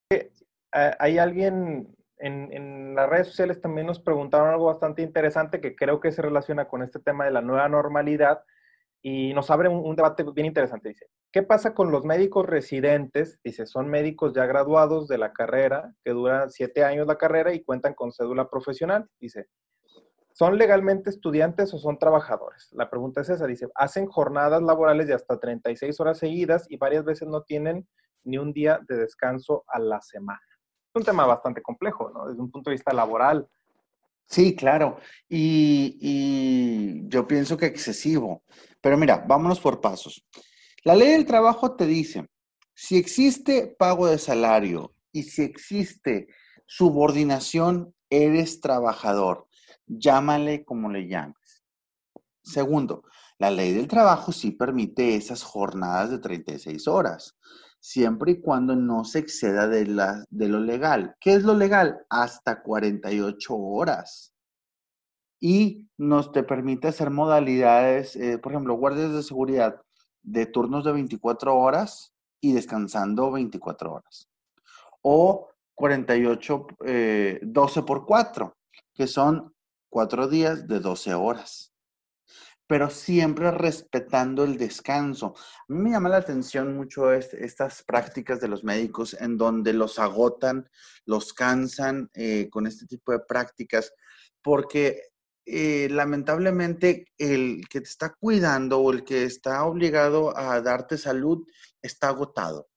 Eh, 0.09 0.31
hay 0.71 1.17
alguien 1.17 1.93
en, 2.17 2.53
en, 2.53 2.95
las 2.95 3.09
redes 3.09 3.27
sociales 3.27 3.59
también 3.59 3.87
nos 3.87 3.99
preguntaron 3.99 4.47
algo 4.47 4.67
bastante 4.67 5.01
interesante 5.01 5.59
que 5.59 5.75
creo 5.75 5.99
que 5.99 6.13
se 6.13 6.21
relaciona 6.21 6.69
con 6.69 6.81
este 6.81 6.99
tema 6.99 7.25
de 7.25 7.31
la 7.31 7.41
nueva 7.41 7.67
normalidad 7.67 8.41
y 9.07 9.35
nos 9.35 9.51
abre 9.51 9.69
un, 9.69 9.95
debate 9.95 10.23
bien 10.33 10.47
interesante. 10.47 10.89
Dice, 10.89 11.05
¿qué 11.31 11.43
pasa 11.43 11.75
con 11.75 11.91
los 11.91 12.03
médicos 12.05 12.43
residentes? 12.43 13.39
Dice, 13.43 13.67
son 13.67 13.87
médicos 13.87 14.33
ya 14.33 14.47
graduados 14.47 15.07
de 15.07 15.19
la 15.19 15.31
carrera, 15.31 15.93
que 16.03 16.09
dura 16.09 16.49
siete 16.49 16.83
años 16.83 17.05
la 17.05 17.19
carrera 17.19 17.53
y 17.53 17.63
cuentan 17.63 17.93
con 17.93 18.11
cédula 18.11 18.49
profesional. 18.49 19.07
Dice, 19.19 19.45
¿son 20.31 20.57
legalmente 20.57 21.11
estudiantes 21.11 21.71
o 21.75 21.77
son 21.77 21.99
trabajadores? 21.99 22.69
La 22.71 22.89
pregunta 22.89 23.21
es 23.21 23.29
esa. 23.29 23.45
Dice, 23.45 23.67
hacen 23.75 24.07
jornadas 24.07 24.63
laborales 24.63 25.05
de 25.05 25.13
hasta 25.13 25.39
36 25.39 25.99
horas 25.99 26.17
seguidas 26.17 26.65
y 26.67 26.77
varias 26.77 27.05
veces 27.05 27.27
no 27.27 27.43
tienen 27.43 27.87
ni 28.23 28.39
un 28.39 28.53
día 28.53 28.79
de 28.87 28.97
descanso 28.97 29.65
a 29.67 29.77
la 29.77 30.01
semana. 30.01 30.41
Es 30.49 30.99
un 30.99 31.03
tema 31.03 31.27
bastante 31.27 31.61
complejo, 31.61 32.09
¿no? 32.09 32.25
Desde 32.27 32.41
un 32.41 32.49
punto 32.49 32.71
de 32.71 32.77
vista 32.77 32.91
laboral. 32.91 33.47
Sí, 34.27 34.55
claro. 34.55 34.97
Y, 35.29 37.07
yo 37.09 37.27
pienso 37.27 37.57
que 37.57 37.67
excesivo. 37.67 38.43
Pero 38.85 38.99
mira, 38.99 39.25
vámonos 39.27 39.59
por 39.59 39.81
pasos. 39.81 40.23
La 40.83 40.93
ley 40.93 41.09
del 41.09 41.25
trabajo 41.25 41.75
te 41.75 41.87
dice, 41.87 42.29
si 42.75 42.97
existe 42.97 43.75
pago 43.79 44.05
de 44.05 44.19
salario 44.19 44.93
y 45.11 45.23
si 45.23 45.41
existe 45.41 46.27
subordinación, 46.67 47.95
eres 48.11 48.61
trabajador. 48.61 49.47
Llámale 49.87 50.63
como 50.65 50.91
le 50.91 51.07
llames. 51.07 51.63
Segundo, 52.43 53.01
la 53.39 53.49
ley 53.49 53.73
del 53.73 53.87
trabajo 53.87 54.31
sí 54.31 54.51
permite 54.51 55.15
esas 55.15 55.41
jornadas 55.41 56.11
de 56.11 56.19
36 56.19 56.87
horas 56.87 57.35
siempre 57.79 58.33
y 58.33 58.39
cuando 58.39 58.75
no 58.75 59.03
se 59.03 59.17
exceda 59.17 59.67
de, 59.67 59.87
lo 59.87 60.59
legal. 60.59 61.15
¿Qué 61.19 61.33
es 61.33 61.41
lo 61.41 61.55
legal? 61.55 62.05
Hasta 62.07 62.61
48 62.61 63.55
horas. 63.55 64.34
Y 65.47 65.87
nos 65.99 66.31
te 66.31 66.41
permite 66.41 66.87
hacer 66.87 67.11
modalidades, 67.11 68.15
eh, 68.15 68.39
por 68.39 68.51
ejemplo, 68.51 68.73
guardias 68.73 69.13
de 69.13 69.21
seguridad 69.21 69.79
de 70.23 70.47
turnos 70.47 70.83
de 70.83 70.91
24 70.91 71.55
horas 71.55 72.15
y 72.41 72.53
descansando 72.53 73.31
24 73.31 73.93
horas. 73.93 74.27
O 75.03 75.51
48, 75.75 76.67
12 76.79 77.79
eh, 77.79 77.83
por 77.83 78.07
4, 78.07 78.57
que 78.95 79.05
son 79.05 79.53
4 79.91 80.27
días 80.27 80.67
de 80.67 80.79
12 80.79 81.13
horas. 81.13 81.71
pero 82.67 82.89
siempre 82.89 83.51
respetando 83.51 84.43
el 84.43 84.57
descanso. 84.57 85.35
A 85.37 85.65
mí 85.67 85.77
me 85.77 85.91
llama 85.91 86.09
la 86.09 86.17
atención 86.17 86.75
mucho 86.75 87.13
estas 87.13 87.83
prácticas 87.83 88.41
de 88.41 88.47
los 88.47 88.63
médicos 88.63 89.15
en 89.19 89.37
donde 89.37 89.73
los 89.73 89.99
agotan, 89.99 90.67
los 91.05 91.33
cansan 91.33 92.09
eh, 92.15 92.49
con 92.49 92.65
este 92.65 92.87
tipo 92.87 93.11
de 93.11 93.19
prácticas, 93.19 93.93
porque 94.41 95.03
eh, 95.45 95.87
lamentablemente 95.91 97.05
el 97.17 97.61
que 97.69 97.81
te 97.81 97.87
está 97.87 98.13
cuidando 98.13 98.79
o 98.79 98.91
el 98.91 99.03
que 99.03 99.25
está 99.25 99.63
obligado 99.65 100.35
a 100.37 100.59
darte 100.61 100.97
salud 100.97 101.45
está 101.81 102.09
agotado. 102.09 102.67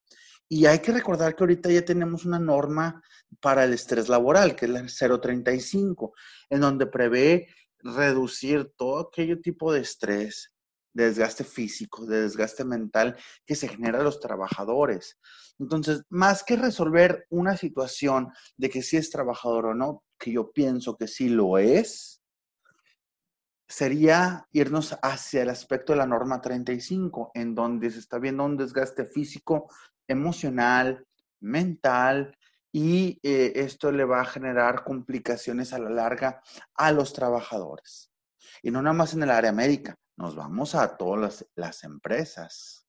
Y 0.48 0.66
hay 0.66 0.78
que 0.80 0.92
recordar 0.92 1.34
que 1.34 1.44
ahorita 1.44 1.70
ya 1.70 1.84
tenemos 1.84 2.24
una 2.24 2.38
norma 2.38 3.02
para 3.40 3.64
el 3.64 3.74
estrés 3.74 4.08
laboral, 4.08 4.56
que 4.56 4.66
es 4.66 4.70
la 4.70 5.20
035, 5.20 6.14
en 6.50 6.60
donde 6.60 6.86
prevé 6.86 7.48
reducir 7.80 8.72
todo 8.76 9.08
aquello 9.08 9.40
tipo 9.40 9.72
de 9.72 9.80
estrés, 9.80 10.52
de 10.94 11.04
desgaste 11.04 11.44
físico, 11.44 12.06
de 12.06 12.22
desgaste 12.22 12.64
mental 12.64 13.16
que 13.46 13.54
se 13.54 13.68
genera 13.68 14.00
a 14.00 14.02
los 14.02 14.20
trabajadores. 14.20 15.18
Entonces, 15.58 16.02
más 16.08 16.42
que 16.42 16.56
resolver 16.56 17.26
una 17.30 17.56
situación 17.56 18.28
de 18.56 18.70
que 18.70 18.82
si 18.82 18.96
es 18.96 19.10
trabajador 19.10 19.66
o 19.66 19.74
no, 19.74 20.02
que 20.18 20.32
yo 20.32 20.50
pienso 20.50 20.96
que 20.96 21.08
sí 21.08 21.28
lo 21.28 21.58
es, 21.58 22.17
sería 23.68 24.46
irnos 24.52 24.96
hacia 25.02 25.42
el 25.42 25.50
aspecto 25.50 25.92
de 25.92 25.98
la 25.98 26.06
norma 26.06 26.40
35, 26.40 27.32
en 27.34 27.54
donde 27.54 27.90
se 27.90 27.98
está 27.98 28.18
viendo 28.18 28.44
un 28.44 28.56
desgaste 28.56 29.04
físico, 29.04 29.70
emocional, 30.06 31.06
mental, 31.40 32.36
y 32.72 33.18
eh, 33.22 33.52
esto 33.56 33.90
le 33.92 34.04
va 34.04 34.20
a 34.20 34.26
generar 34.26 34.84
complicaciones 34.84 35.72
a 35.72 35.78
la 35.78 35.90
larga 35.90 36.42
a 36.74 36.92
los 36.92 37.12
trabajadores. 37.12 38.10
Y 38.62 38.70
no 38.70 38.82
nada 38.82 38.94
más 38.94 39.14
en 39.14 39.22
el 39.22 39.30
área 39.30 39.52
médica, 39.52 39.96
nos 40.16 40.34
vamos 40.34 40.74
a 40.74 40.96
todas 40.96 41.46
las, 41.54 41.84
empresas. 41.84 42.86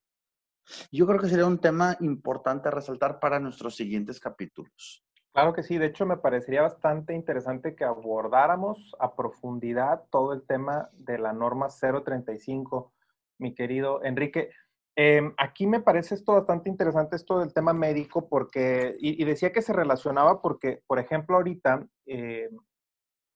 Yo 0.92 1.06
creo 1.08 1.20
que 1.20 1.30
sería 1.30 1.46
un 1.46 1.60
tema 1.60 1.98
importante 2.02 2.68
a 2.68 2.72
resaltar 2.72 3.20
para 3.20 3.40
nuestros 3.40 3.76
siguientes 3.76 4.20
capítulos. 4.20 5.04
Claro 5.34 5.54
que 5.54 5.64
sí, 5.64 5.78
de 5.78 5.86
hecho 5.86 6.06
me 6.06 6.18
parecería 6.18 6.64
bastante 6.64 7.14
interesante 7.14 7.76
que 7.76 7.84
abordáramos 7.84 8.96
a 9.00 9.16
profundidad 9.16 10.04
todo 10.10 10.34
el 10.34 10.46
tema 10.46 10.90
de 10.94 11.20
la 11.20 11.34
norma 11.34 11.68
035, 11.70 12.94
mi 13.38 13.54
querido 13.54 14.04
Enrique. 14.04 14.52
Em, 14.96 15.34
aquí 15.38 15.68
me 15.68 15.82
parece 15.82 16.16
esto 16.16 16.34
bastante 16.34 16.68
interesante, 16.68 17.16
esto 17.16 17.40
del 17.40 17.54
tema 17.54 17.74
médico, 17.74 18.28
porque, 18.28 18.96
y, 19.00 19.24
decía 19.24 19.54
que 19.54 19.62
se 19.62 19.72
relacionaba 19.72 20.42
porque, 20.42 20.82
por 20.88 21.00
ejemplo, 21.00 21.38
ahorita 21.38 21.88
em, 22.08 22.50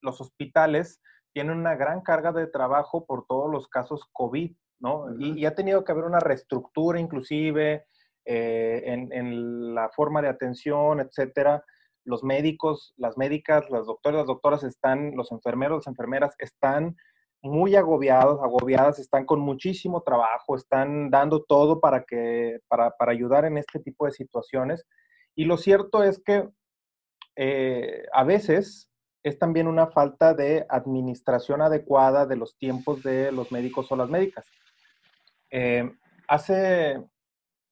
los 0.01 0.19
hospitales 0.19 0.99
tienen 1.31 1.57
una 1.57 1.75
gran 1.75 2.01
carga 2.01 2.31
de 2.31 2.47
trabajo 2.47 3.05
por 3.05 3.25
todos 3.27 3.49
los 3.51 3.67
casos 3.67 4.09
COVID, 4.11 4.55
¿no? 4.79 5.15
y, 5.19 5.45
ha 5.45 5.55
tenido 5.55 5.83
que 5.83 5.91
haber 5.91 6.03
una 6.05 6.19
reestructura 6.19 6.99
inclusive 6.99 7.85
eh, 8.25 8.81
en, 8.85 9.13
en, 9.13 9.73
la 9.75 9.89
forma 9.89 10.21
de 10.21 10.27
atención, 10.27 10.99
etcétera. 10.99 11.63
Los 12.05 12.23
médicos, 12.23 12.93
las 12.97 13.17
médicas, 13.17 13.69
las 13.69 13.85
doctoras, 13.85 14.19
las 14.19 14.27
doctoras 14.27 14.63
están, 14.63 15.15
los 15.15 15.31
enfermeros, 15.31 15.79
las 15.79 15.87
enfermeras 15.87 16.35
están 16.39 16.95
muy 17.41 17.75
agobiados, 17.75 18.39
agobiadas, 18.41 18.99
están 18.99 19.25
con 19.25 19.41
muchísimo 19.41 20.01
trabajo, 20.01 20.55
están 20.55 21.09
dando 21.09 21.43
todo 21.43 21.81
para, 21.81 22.03
que, 22.03 22.59
para, 22.69 22.91
para 22.91 23.11
ayudar 23.11 23.45
en 23.45 23.57
este 23.57 23.79
tipo 23.79 24.05
de 24.05 24.11
situaciones. 24.11 24.85
Y 25.35 25.45
lo 25.45 25.57
cierto 25.57 26.03
es 26.03 26.21
que 26.23 26.47
eh, 27.35 28.05
a 28.13 28.23
veces 28.23 28.89
es 29.23 29.39
también 29.39 29.67
una 29.67 29.87
falta 29.87 30.33
de 30.33 30.65
administración 30.69 31.61
adecuada 31.61 32.25
de 32.25 32.35
los 32.35 32.57
tiempos 32.57 33.03
de 33.03 33.31
los 33.31 33.51
médicos 33.51 33.91
o 33.91 33.95
las 33.95 34.09
médicas. 34.09 34.45
Eh, 35.49 35.91
hace, 36.27 37.03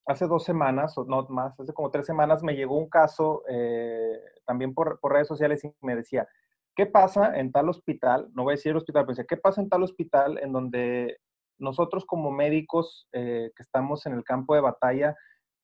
hace 0.05 0.27
dos 0.27 0.43
semanas, 0.43 0.97
o 0.97 1.05
no 1.05 1.25
más, 1.29 1.59
hace 1.59 1.73
como 1.73 1.91
tres 1.91 2.05
semanas, 2.05 2.43
me 2.43 2.55
llegó 2.55 2.77
un 2.77 2.89
caso 2.89 3.43
eh, 3.49 4.19
también 4.45 4.73
por, 4.73 4.99
redes 5.03 5.27
sociales 5.27 5.63
y 5.63 5.73
me 5.81 5.95
decía, 5.95 6.27
¿Qué 6.75 6.85
pasa 6.85 7.37
en 7.37 7.51
tal 7.51 7.67
hospital? 7.69 8.29
No 8.33 8.43
voy 8.43 8.53
a 8.53 8.55
decir 8.55 8.75
hospital, 8.75 9.05
pero 9.05 9.27
¿qué 9.27 9.35
pasa 9.35 9.61
en 9.61 9.69
tal 9.69 9.83
hospital 9.83 10.39
en 10.41 10.53
donde 10.53 11.17
nosotros 11.59 12.05
como 12.05 12.31
médicos 12.31 13.09
eh, 13.11 13.51
que 13.55 13.61
estamos 13.63 14.05
en 14.05 14.13
el 14.13 14.23
campo 14.23 14.55
de 14.55 14.61
batalla 14.61 15.15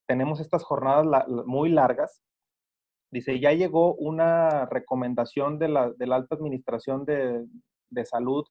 tenemos 0.05 0.41
estas 0.41 0.63
jornadas 0.63 1.25
muy 1.45 1.69
largas? 1.69 2.21
Dice, 3.09 3.39
ya 3.39 3.53
llegó 3.53 3.95
una 3.95 4.65
recomendación 4.65 5.59
de 5.59 5.69
la, 5.69 5.93
alta 6.11 6.35
administración 6.35 7.05
de 7.05 8.05
salud 8.05 8.45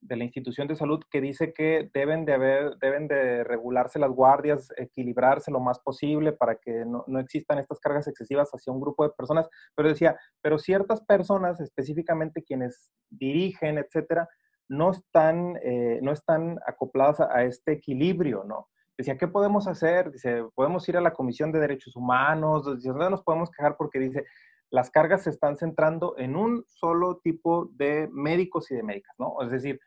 de 0.00 0.16
la 0.16 0.24
institución 0.24 0.68
de 0.68 0.76
salud 0.76 1.02
que 1.10 1.20
dice 1.20 1.52
que 1.52 1.90
deben 1.92 2.24
de 2.24 2.34
haber, 2.34 2.76
deben 2.78 3.08
de 3.08 3.44
regularse 3.44 3.98
las 3.98 4.10
guardias, 4.10 4.68
equilibrarse 4.76 5.50
lo 5.50 5.60
más 5.60 5.78
posible 5.80 6.32
para 6.32 6.56
que 6.56 6.84
no, 6.84 7.04
no, 7.06 7.18
existan 7.18 7.58
estas 7.58 7.80
cargas 7.80 8.06
excesivas 8.06 8.50
hacia 8.50 8.72
un 8.72 8.80
grupo 8.80 9.04
de 9.04 9.14
personas. 9.16 9.48
Pero 9.74 9.88
decía, 9.88 10.16
pero 10.40 10.58
ciertas 10.58 11.00
personas, 11.02 11.60
específicamente 11.60 12.42
quienes 12.42 12.92
dirigen, 13.10 13.78
etcétera, 13.78 14.28
no 14.68 14.90
están, 14.90 15.56
eh, 15.62 16.00
no 16.02 16.12
están 16.12 16.58
acopladas 16.66 17.20
a, 17.20 17.44
este 17.44 17.72
equilibrio, 17.72 18.44
¿no? 18.44 18.68
Decía, 18.96 19.18
¿qué 19.18 19.28
podemos 19.28 19.68
hacer? 19.68 20.10
Dice, 20.10 20.44
podemos 20.54 20.88
ir 20.88 20.96
a 20.96 21.02
la 21.02 21.12
Comisión 21.12 21.52
de 21.52 21.60
Derechos 21.60 21.96
Humanos, 21.96 22.76
dice, 22.76 22.88
¿dónde 22.88 23.10
nos 23.10 23.22
podemos 23.22 23.50
quejar? 23.50 23.76
Porque 23.76 23.98
dice, 23.98 24.24
las 24.70 24.90
cargas 24.90 25.22
se 25.22 25.30
están 25.30 25.56
centrando 25.56 26.16
en 26.18 26.36
un 26.36 26.64
solo 26.66 27.18
tipo 27.18 27.70
de 27.72 28.08
médicos 28.12 28.70
y 28.70 28.74
de 28.74 28.82
médicas, 28.82 29.14
¿no? 29.18 29.36
Es 29.42 29.50
decir, 29.50 29.80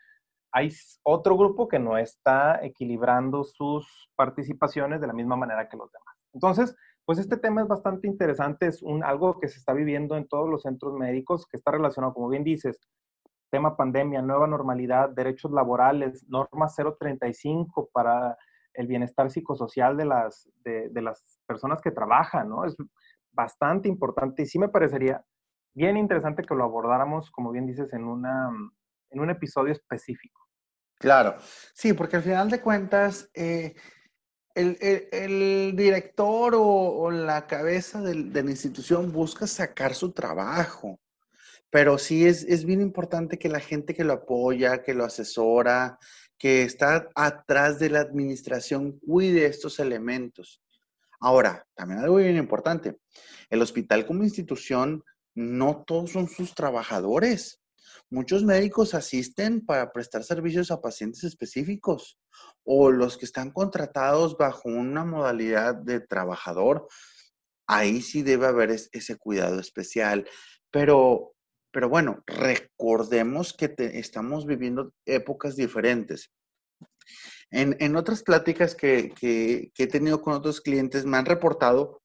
hay 0.52 0.72
otro 1.04 1.38
grupo 1.38 1.68
que 1.68 1.80
no 1.80 1.98
está 1.98 2.64
equilibrando 2.64 3.44
sus 3.44 4.10
participaciones 4.16 5.00
de 5.02 5.08
la 5.08 5.14
misma 5.14 5.36
manera 5.36 5.70
que 5.70 5.78
los 5.78 5.92
demás. 5.92 6.16
Entonces, 6.34 6.76
pues 7.06 7.20
este 7.20 7.38
tema 7.38 7.62
es 7.62 7.68
bastante 7.68 8.08
interesante, 8.08 8.68
es 8.68 8.82
un, 8.82 9.04
algo 9.04 9.40
que 9.40 9.48
se 9.48 9.58
está 9.58 9.74
viviendo 9.74 10.16
en 10.16 10.28
todos 10.28 10.50
los 10.50 10.64
centros 10.64 10.94
médicos, 10.94 11.46
que 11.48 11.58
está 11.58 11.72
relacionado, 11.72 12.14
como 12.14 12.30
bien 12.30 12.44
dices, 12.44 12.80
tema 13.50 13.76
pandemia, 13.76 14.22
nueva 14.22 14.48
normalidad, 14.48 15.10
derechos 15.10 15.52
laborales, 15.52 16.24
norma 16.30 16.68
035 16.68 17.90
para 17.92 18.38
el 18.74 18.88
bienestar 18.88 19.30
psicosocial 19.32 19.98
de 19.98 20.06
las, 20.06 20.50
de, 20.64 21.02
las 21.02 21.40
personas 21.48 21.82
que 21.82 21.92
trabajan, 21.92 22.50
¿no? 22.50 22.64
Bastante 23.40 23.88
importante 23.88 24.44
y 24.44 24.46
sí 24.46 24.60
me 24.60 24.70
parecería 24.70 25.24
bien 25.74 25.96
interesante 25.96 26.44
que 26.44 26.56
lo 26.56 26.64
abordáramos, 26.64 27.32
como 27.32 27.52
bien 27.52 27.66
dices, 27.66 27.94
en 27.94 28.04
una 28.04 28.50
en 29.12 29.20
un 29.20 29.30
episodio 29.30 29.72
específico. 29.72 30.42
Claro, 31.00 31.36
sí, 31.74 31.94
porque 31.94 32.18
al 32.18 32.24
final 32.24 32.50
de 32.50 32.62
cuentas, 32.62 33.30
eh, 33.34 33.74
el, 34.54 35.74
director 35.76 36.54
o, 36.56 37.10
la 37.10 37.48
cabeza 37.48 38.02
de, 38.02 38.16
la 38.16 38.52
institución 38.52 39.12
busca 39.12 39.48
sacar 39.48 39.96
su 39.96 40.12
trabajo, 40.12 41.00
pero 41.70 41.98
sí 41.98 42.28
es, 42.28 42.44
es 42.44 42.66
bien 42.66 42.82
importante 42.82 43.40
que 43.40 43.48
la 43.48 43.62
gente 43.62 43.94
que 43.94 44.04
lo 44.04 44.14
apoya, 44.14 44.84
que 44.84 44.94
lo 44.94 45.06
asesora, 45.06 45.98
que 46.38 46.64
está 46.64 47.08
atrás 47.16 47.80
de 47.80 47.90
la 47.90 48.02
administración, 48.02 49.00
cuide 49.00 49.46
estos 49.46 49.80
elementos. 49.80 50.62
Ahora, 51.20 51.66
también 51.76 52.00
algo 52.00 52.16
bien 52.16 52.38
importante, 52.38 52.98
el 53.50 53.62
hospital 53.62 54.06
como 54.06 54.24
institución, 54.24 55.04
no 55.36 55.84
todos 55.86 56.12
son 56.12 56.28
sus 56.28 56.56
trabajadores. 56.56 57.62
Muchos 58.10 58.44
médicos 58.44 58.94
asisten 58.94 59.66
para 59.66 59.92
prestar 59.92 60.24
servicios 60.24 60.72
a 60.72 60.82
pacientes 60.82 61.24
específicos 61.24 62.18
o 62.64 62.92
los 62.92 63.18
que 63.18 63.26
están 63.26 63.52
contratados 63.52 64.38
bajo 64.38 64.70
una 64.70 65.06
modalidad 65.06 65.76
de 65.76 66.00
trabajador. 66.00 66.88
Ahí 67.68 68.02
sí 68.02 68.24
debe 68.24 68.48
haber 68.48 68.72
ese 68.72 69.16
cuidado 69.18 69.60
especial. 69.60 70.28
Pero, 70.72 71.34
pero 71.72 71.90
bueno, 71.90 72.24
recordemos 72.26 73.54
que 73.54 73.74
estamos 73.78 74.46
viviendo 74.46 74.94
épocas 75.06 75.56
diferentes. 75.56 76.32
En, 77.52 77.96
otras 77.96 78.22
pláticas 78.24 78.76
que, 78.76 79.12
que 79.20 79.84
he 79.84 79.88
tenido 79.88 80.22
con 80.22 80.34
otros 80.34 80.62
clientes 80.62 81.06
me 81.06 81.18
han 81.18 81.26
reportado 81.26 82.02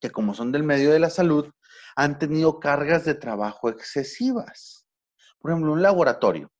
que 0.00 0.10
como 0.10 0.34
son 0.34 0.50
del 0.52 0.64
medio 0.64 0.90
de 0.90 0.98
la 0.98 1.10
salud, 1.10 1.50
han 1.96 2.18
tenido 2.18 2.58
cargas 2.58 3.04
de 3.04 3.14
trabajo 3.14 3.68
excesivas 3.68 4.84
por 5.44 5.50
ejemplo, 5.50 5.74
un 5.74 5.82
laboratorio. 5.82 6.50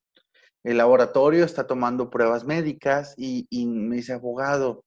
El 0.63 0.77
laboratorio 0.77 1.47
está 1.47 1.67
tomando 1.67 2.11
pruebas 2.11 2.45
médicas 2.45 3.15
y, 3.17 3.47
me 3.65 3.97
dice, 3.97 4.13
abogado, 4.13 4.85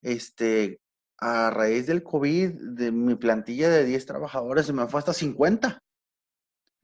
este, 0.00 0.78
a 1.18 1.50
raíz 1.50 1.88
del 1.88 2.04
COVID, 2.04 2.52
de 2.76 2.92
mi 2.92 3.16
plantilla 3.16 3.68
de 3.68 3.84
10 3.84 4.06
trabajadores 4.06 4.66
se 4.66 4.72
me 4.72 4.86
fue 4.86 5.00
hasta 5.00 5.12
50. 5.12 5.82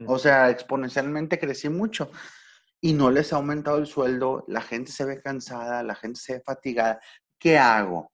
O 0.09 0.19
sea, 0.19 0.51
exponencialmente 0.51 1.39
crecí 1.39 1.69
mucho 1.69 2.11
y 2.81 2.93
no 2.93 3.11
les 3.11 3.33
ha 3.33 3.37
aumentado 3.37 3.79
el 3.79 3.87
sueldo, 3.87 4.45
la 4.49 4.61
gente 4.61 4.93
se 4.93 5.05
ve 5.05 5.21
cansada, 5.21 5.83
la 5.83 5.95
gente 5.95 6.21
se 6.21 6.35
ve 6.35 6.43
fatigada. 6.45 7.01
¿Qué 7.39 7.59
hago? 7.59 8.13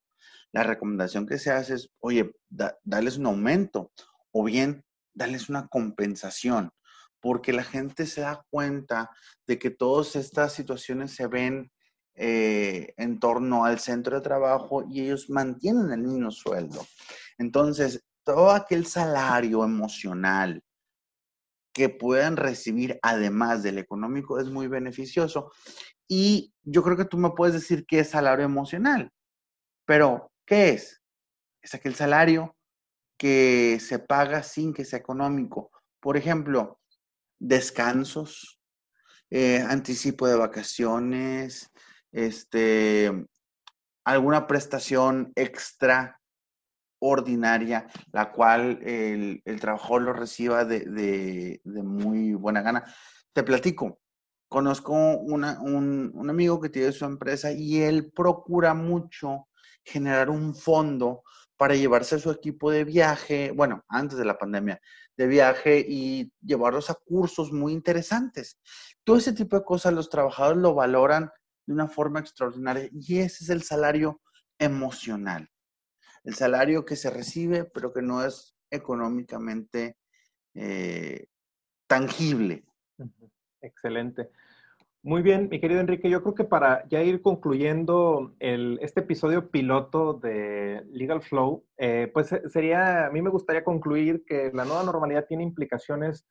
La 0.52 0.62
recomendación 0.62 1.26
que 1.26 1.38
se 1.38 1.50
hace 1.50 1.74
es, 1.74 1.90
oye, 2.00 2.32
dales 2.48 3.18
un 3.18 3.26
aumento 3.26 3.92
o 4.32 4.44
bien, 4.44 4.84
darles 5.12 5.48
una 5.48 5.66
compensación 5.68 6.70
porque 7.24 7.54
la 7.54 7.64
gente 7.64 8.04
se 8.04 8.20
da 8.20 8.44
cuenta 8.50 9.10
de 9.46 9.58
que 9.58 9.70
todas 9.70 10.14
estas 10.14 10.52
situaciones 10.52 11.14
se 11.14 11.26
ven 11.26 11.72
eh, 12.16 12.92
en 12.98 13.18
torno 13.18 13.64
al 13.64 13.78
centro 13.78 14.16
de 14.16 14.22
trabajo 14.22 14.84
y 14.90 15.00
ellos 15.00 15.30
mantienen 15.30 15.90
el 15.90 16.02
mismo 16.02 16.30
sueldo. 16.30 16.86
Entonces, 17.38 18.04
todo 18.24 18.50
aquel 18.50 18.84
salario 18.84 19.64
emocional 19.64 20.62
que 21.74 21.90
puedan 21.90 22.36
recibir 22.36 22.98
además 23.02 23.62
del 23.62 23.78
económico 23.78 24.40
es 24.40 24.48
muy 24.48 24.68
beneficioso. 24.68 25.52
Y 26.08 26.54
yo 26.62 26.82
creo 26.82 26.96
que 26.96 27.04
tú 27.04 27.18
me 27.18 27.30
puedes 27.30 27.54
decir 27.54 27.84
que 27.84 27.98
es 27.98 28.10
salario 28.10 28.44
emocional, 28.44 29.10
pero 29.84 30.32
¿qué 30.46 30.70
es? 30.70 31.02
Es 31.60 31.74
aquel 31.74 31.94
salario 31.94 32.56
que 33.18 33.78
se 33.80 33.98
paga 33.98 34.42
sin 34.42 34.72
que 34.72 34.84
sea 34.84 34.98
económico. 34.98 35.70
Por 36.00 36.16
ejemplo, 36.16 36.78
descansos, 37.38 38.60
eh, 39.30 39.60
anticipo 39.60 40.28
de 40.28 40.36
vacaciones, 40.36 41.70
este, 42.12 43.10
alguna 44.04 44.46
prestación 44.46 45.32
extra 45.34 46.20
ordinaria, 47.04 47.86
la 48.12 48.32
cual 48.32 48.80
el, 48.82 49.42
trabajador 49.60 50.02
lo 50.02 50.12
reciba 50.12 50.64
de, 50.64 51.60
muy 51.64 52.34
buena 52.34 52.62
gana. 52.62 52.84
Te 53.32 53.42
platico, 53.42 54.00
conozco 54.48 54.92
un, 54.92 55.44
un, 55.44 56.30
amigo 56.30 56.60
que 56.60 56.70
tiene 56.70 56.92
su 56.92 57.04
empresa 57.04 57.52
y 57.52 57.82
él 57.82 58.10
procura 58.12 58.74
mucho 58.74 59.48
generar 59.84 60.30
un 60.30 60.54
fondo 60.54 61.22
para 61.56 61.74
llevarse 61.76 62.16
a 62.16 62.18
su 62.18 62.30
equipo 62.30 62.70
de 62.70 62.84
viaje, 62.84 63.52
bueno, 63.52 63.84
antes 63.88 64.18
de 64.18 64.24
la 64.24 64.38
pandemia, 64.38 64.80
de 65.16 65.26
viaje 65.26 65.84
y 65.86 66.32
llevarlos 66.40 66.90
a 66.90 66.94
cursos 66.94 67.52
muy 67.52 67.72
interesantes. 67.72 68.58
Todo 69.04 69.18
ese 69.18 69.32
tipo 69.32 69.56
de 69.56 69.64
cosas 69.64 69.92
los 69.92 70.08
trabajadores 70.08 70.60
lo 70.60 70.74
valoran 70.74 71.30
de 71.66 71.74
una 71.74 71.86
forma 71.86 72.20
extraordinaria 72.20 72.88
y 72.92 73.18
ese 73.18 73.44
es 73.44 73.50
el 73.50 73.62
salario 73.62 74.20
emocional 74.58 75.48
el 76.24 76.34
salario 76.34 76.84
que 76.84 76.96
se 76.96 77.10
recibe, 77.10 77.64
pero 77.64 77.92
que 77.92 78.02
no 78.02 78.24
es 78.24 78.56
económicamente 78.70 79.96
eh, 80.54 81.26
tangible. 81.86 82.64
Excelente. 83.60 84.30
Muy 85.02 85.20
bien, 85.20 85.48
mi 85.50 85.60
querido 85.60 85.80
Enrique, 85.80 86.08
yo 86.08 86.22
creo 86.22 86.34
que 86.34 86.44
para 86.44 86.88
ya 86.88 87.02
ir 87.02 87.20
concluyendo 87.20 88.34
este 88.38 89.00
episodio 89.00 89.50
piloto 89.50 90.14
de 90.14 90.82
Legal 90.90 91.20
Flow, 91.20 91.66
eh, 91.76 92.10
pues 92.12 92.32
eh, 92.32 92.42
sería, 92.48 93.06
a 93.06 93.10
mí 93.10 93.20
me 93.20 93.28
gustaría 93.28 93.64
concluir 93.64 94.24
que 94.24 94.50
la 94.54 94.64
nueva 94.64 94.82
normalidad 94.82 95.26
tiene 95.26 95.42
implicaciones 95.42 96.26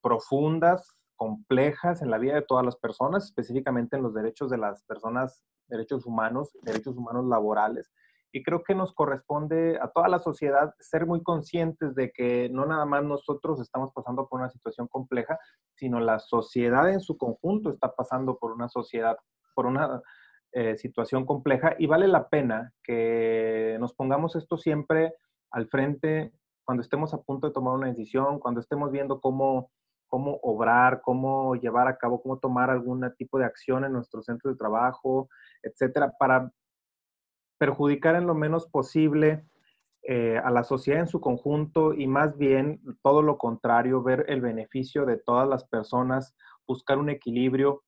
profundas, 0.00 0.96
complejas 1.16 2.00
en 2.00 2.10
la 2.10 2.16
vida 2.16 2.34
de 2.34 2.42
todas 2.42 2.64
las 2.64 2.76
personas, 2.76 3.26
específicamente 3.26 3.96
en 3.96 4.02
los 4.02 4.14
derechos 4.14 4.50
de 4.50 4.56
las 4.56 4.82
personas, 4.84 5.42
derechos 5.68 6.06
humanos, 6.06 6.56
derechos 6.62 6.96
humanos 6.96 7.26
laborales. 7.26 7.92
Y 8.34 8.42
creo 8.42 8.64
que 8.64 8.74
nos 8.74 8.92
corresponde 8.92 9.78
a 9.80 9.92
toda 9.92 10.08
la 10.08 10.18
sociedad 10.18 10.74
ser 10.80 11.06
muy 11.06 11.22
conscientes 11.22 11.94
de 11.94 12.10
que 12.10 12.48
no 12.50 12.66
nada 12.66 12.84
más 12.84 13.04
nosotros 13.04 13.60
estamos 13.60 13.92
pasando 13.94 14.26
por 14.26 14.40
una 14.40 14.50
situación 14.50 14.88
compleja, 14.88 15.38
sino 15.76 16.00
la 16.00 16.18
sociedad 16.18 16.90
en 16.90 16.98
su 16.98 17.16
conjunto 17.16 17.70
está 17.70 17.94
pasando 17.94 18.36
por 18.36 18.50
una 18.50 18.68
sociedad, 18.68 19.16
por 19.54 19.66
una 19.66 20.02
eh, 20.50 20.76
situación 20.76 21.24
compleja 21.24 21.76
y 21.78 21.86
vale 21.86 22.08
la 22.08 22.28
pena 22.28 22.72
que 22.82 23.76
nos 23.78 23.94
pongamos 23.94 24.34
esto 24.34 24.58
siempre 24.58 25.14
al 25.52 25.68
frente 25.68 26.32
cuando 26.64 26.82
estemos 26.82 27.14
a 27.14 27.22
punto 27.22 27.46
de 27.46 27.52
tomar 27.52 27.74
una 27.74 27.86
decisión, 27.86 28.40
cuando 28.40 28.60
estemos 28.60 28.90
viendo 28.90 29.20
cómo, 29.20 29.70
cómo 30.08 30.40
obrar, 30.42 31.02
cómo 31.02 31.54
llevar 31.54 31.86
a 31.86 31.98
cabo, 31.98 32.20
cómo 32.20 32.40
tomar 32.40 32.68
algún 32.70 33.08
tipo 33.16 33.38
de 33.38 33.44
acción 33.44 33.84
en 33.84 33.92
nuestro 33.92 34.22
centro 34.22 34.50
de 34.50 34.56
trabajo, 34.56 35.28
etcétera, 35.62 36.12
para 36.18 36.50
perjudicar 37.58 38.16
en 38.16 38.26
lo 38.26 38.34
menos 38.34 38.66
posible 38.66 39.44
eh, 40.02 40.38
a 40.44 40.50
la 40.50 40.64
sociedad 40.64 41.00
en 41.00 41.08
su 41.08 41.20
conjunto 41.20 41.94
y 41.94 42.06
más 42.06 42.36
bien 42.36 42.80
todo 43.02 43.22
lo 43.22 43.38
contrario, 43.38 44.02
ver 44.02 44.26
el 44.28 44.40
beneficio 44.40 45.06
de 45.06 45.16
todas 45.16 45.48
las 45.48 45.64
personas, 45.64 46.34
buscar 46.66 46.98
un 46.98 47.08
equilibrio, 47.08 47.82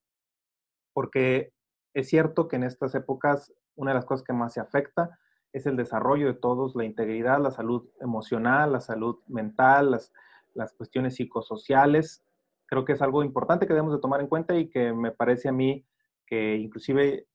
porque 0.95 1.53
es 1.93 2.09
cierto 2.09 2.49
que 2.49 2.57
en 2.57 2.65
estas 2.65 2.95
épocas 2.95 3.53
una 3.75 3.91
de 3.91 3.97
las 3.97 4.07
cosas 4.07 4.25
que 4.25 4.33
más 4.33 4.55
se 4.55 4.61
afecta 4.61 5.19
es 5.53 5.67
el 5.67 5.77
desarrollo 5.77 6.27
de 6.27 6.35
todos, 6.35 6.75
la 6.75 6.85
integridad, 6.85 7.41
la 7.41 7.51
salud 7.51 7.89
emocional, 8.01 8.73
la 8.73 8.81
salud 8.81 9.19
mental, 9.27 9.91
las, 9.91 10.13
las 10.55 10.73
cuestiones 10.73 11.17
psicosociales. 11.17 12.25
Creo 12.67 12.85
que 12.85 12.95
es 12.95 13.03
algo 13.03 13.23
importante 13.23 13.67
que 13.67 13.73
debemos 13.73 13.95
de 13.95 14.01
tomar 14.01 14.21
en 14.21 14.27
cuenta 14.27 14.57
y 14.57 14.69
que 14.69 14.93
me 14.93 15.13
parece 15.13 15.49
a 15.49 15.53
mí 15.53 15.87
que 16.27 16.57
inclusive 16.57 17.27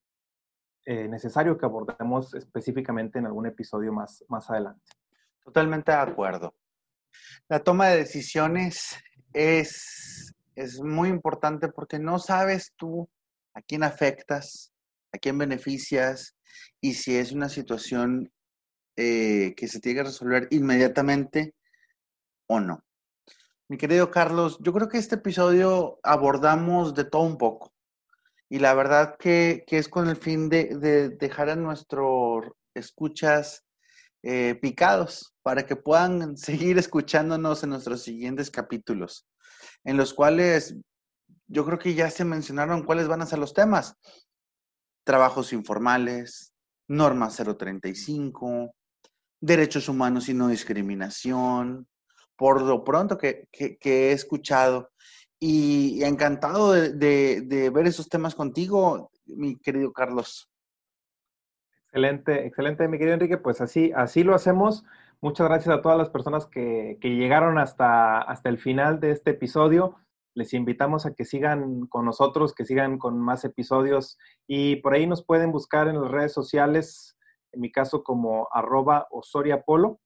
eh, 0.86 1.08
necesario 1.08 1.58
que 1.58 1.66
abordemos 1.66 2.34
específicamente 2.34 3.20
en 3.20 3.26
algún 3.26 3.46
episodio 3.46 3.94
más, 3.94 4.24
más 4.28 4.50
adelante. 4.50 4.92
Totalmente 5.44 5.92
de 5.92 5.98
acuerdo. 5.98 6.56
La 7.50 7.64
toma 7.64 7.88
de 7.88 7.98
decisiones 7.98 8.96
es, 9.34 10.34
es 10.56 10.82
muy 10.82 11.10
importante 11.10 11.70
porque 11.70 12.00
no 12.00 12.20
sabes 12.20 12.74
tú 12.76 13.10
a 13.54 13.62
quién 13.62 13.84
afectas, 13.84 14.74
a 15.12 15.18
quién 15.18 15.38
beneficias 15.38 16.36
y 16.80 16.94
si 16.94 17.16
es 17.16 17.32
una 17.32 17.50
situación 17.50 18.32
eh, 18.96 19.54
que 19.56 19.68
se 19.68 19.80
tiene 19.80 20.00
que 20.00 20.08
resolver 20.08 20.48
inmediatamente 20.52 21.56
o 22.48 22.60
no. 22.60 22.84
Mi 23.68 23.78
querido 23.78 24.12
Carlos, 24.12 24.58
yo 24.62 24.74
creo 24.74 24.90
que 24.90 24.98
este 24.98 25.16
episodio 25.16 26.00
abordamos 26.04 26.94
de 26.94 27.06
todo 27.06 27.22
un 27.22 27.38
poco. 27.38 27.74
Y 28.52 28.60
la 28.60 28.74
verdad 28.74 29.16
que, 29.18 29.64
es 29.66 29.88
con 29.88 30.10
el 30.10 30.18
fin 30.18 30.50
de, 30.50 31.16
dejar 31.18 31.50
a 31.50 31.56
nuestros 31.56 32.48
escuchas 32.74 33.64
eh, 34.24 34.60
picados 34.62 35.34
para 35.42 35.66
que 35.66 35.78
puedan 35.78 36.36
seguir 36.38 36.78
escuchándonos 36.78 37.64
en 37.64 37.70
nuestros 37.70 38.04
siguientes 38.04 38.52
capítulos, 38.52 39.26
en 39.86 39.96
los 39.96 40.14
cuales 40.14 40.76
yo 41.48 41.66
creo 41.66 41.80
que 41.80 41.94
ya 41.94 42.12
se 42.12 42.26
mencionaron 42.26 42.84
cuáles 42.84 43.08
van 43.08 43.22
a 43.22 43.26
ser 43.26 43.40
los 43.40 43.54
temas. 43.54 43.96
Trabajos 45.06 45.54
informales, 45.54 46.54
norma 46.90 47.30
035, 47.30 48.76
derechos 49.40 49.88
humanos 49.88 50.28
y 50.28 50.34
no 50.34 50.50
discriminación, 50.50 51.88
por 52.36 52.62
lo 52.62 52.84
pronto 52.84 53.18
que 53.18 53.48
he 53.54 54.12
escuchado 54.12 54.91
y 55.44 56.04
encantado 56.04 56.72
de, 56.72 57.72
ver 57.74 57.88
esos 57.88 58.08
temas 58.08 58.36
contigo, 58.36 59.10
mi 59.26 59.58
querido 59.58 59.92
Carlos. 59.92 60.48
Excelente, 61.88 62.46
excelente, 62.46 62.88
mi 62.88 63.00
querido 63.00 63.16
Enrique. 63.16 63.40
Pues 63.40 63.60
así, 63.60 63.92
así 63.96 64.24
lo 64.24 64.36
hacemos. 64.36 64.84
Muchas 65.20 65.48
gracias 65.48 65.76
a 65.76 65.82
todas 65.82 65.98
las 65.98 66.12
personas 66.12 66.46
que, 66.46 67.00
llegaron 67.02 67.58
hasta, 67.58 68.20
hasta 68.20 68.50
el 68.50 68.60
final 68.60 69.00
de 69.00 69.12
este 69.12 69.32
episodio. 69.32 69.96
Les 70.36 70.54
invitamos 70.54 71.08
a 71.08 71.16
que 71.16 71.26
sigan 71.26 71.88
con 71.88 72.06
nosotros, 72.06 72.54
que 72.54 72.64
sigan 72.64 73.00
con 73.00 73.20
más 73.20 73.44
episodios 73.44 74.20
y 74.48 74.76
por 74.78 74.94
ahí 74.94 75.08
nos 75.08 75.26
pueden 75.26 75.52
buscar 75.52 75.88
en 75.88 76.00
las 76.00 76.12
redes 76.12 76.34
sociales, 76.34 77.18
en 77.52 77.62
mi 77.62 77.72
caso 77.72 78.04
como 78.04 78.48
arroba 78.52 79.08
osoriapolo. 79.10 80.00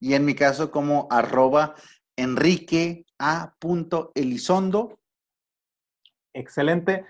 Y 0.00 0.14
en 0.14 0.24
mi 0.24 0.34
caso 0.34 0.70
como 0.70 1.08
arroba 1.10 1.74
Enrique 2.16 3.06
A. 3.18 3.54
Elizondo. 4.14 5.00
Excelente. 6.34 7.04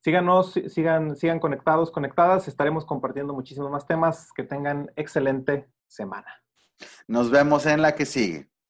Síganos, 0.00 0.54
sigan, 0.68 1.16
sigan 1.16 1.38
conectados, 1.38 1.90
conectadas. 1.90 2.48
Estaremos 2.48 2.84
compartiendo 2.84 3.34
muchísimos 3.34 3.70
más 3.70 3.86
temas. 3.86 4.32
Que 4.32 4.42
tengan 4.42 4.90
excelente 4.96 5.68
semana. 5.86 6.42
Nos 7.06 7.30
vemos 7.30 7.66
en 7.66 7.82
la 7.82 7.94
que 7.94 8.06
sigue. 8.06 8.51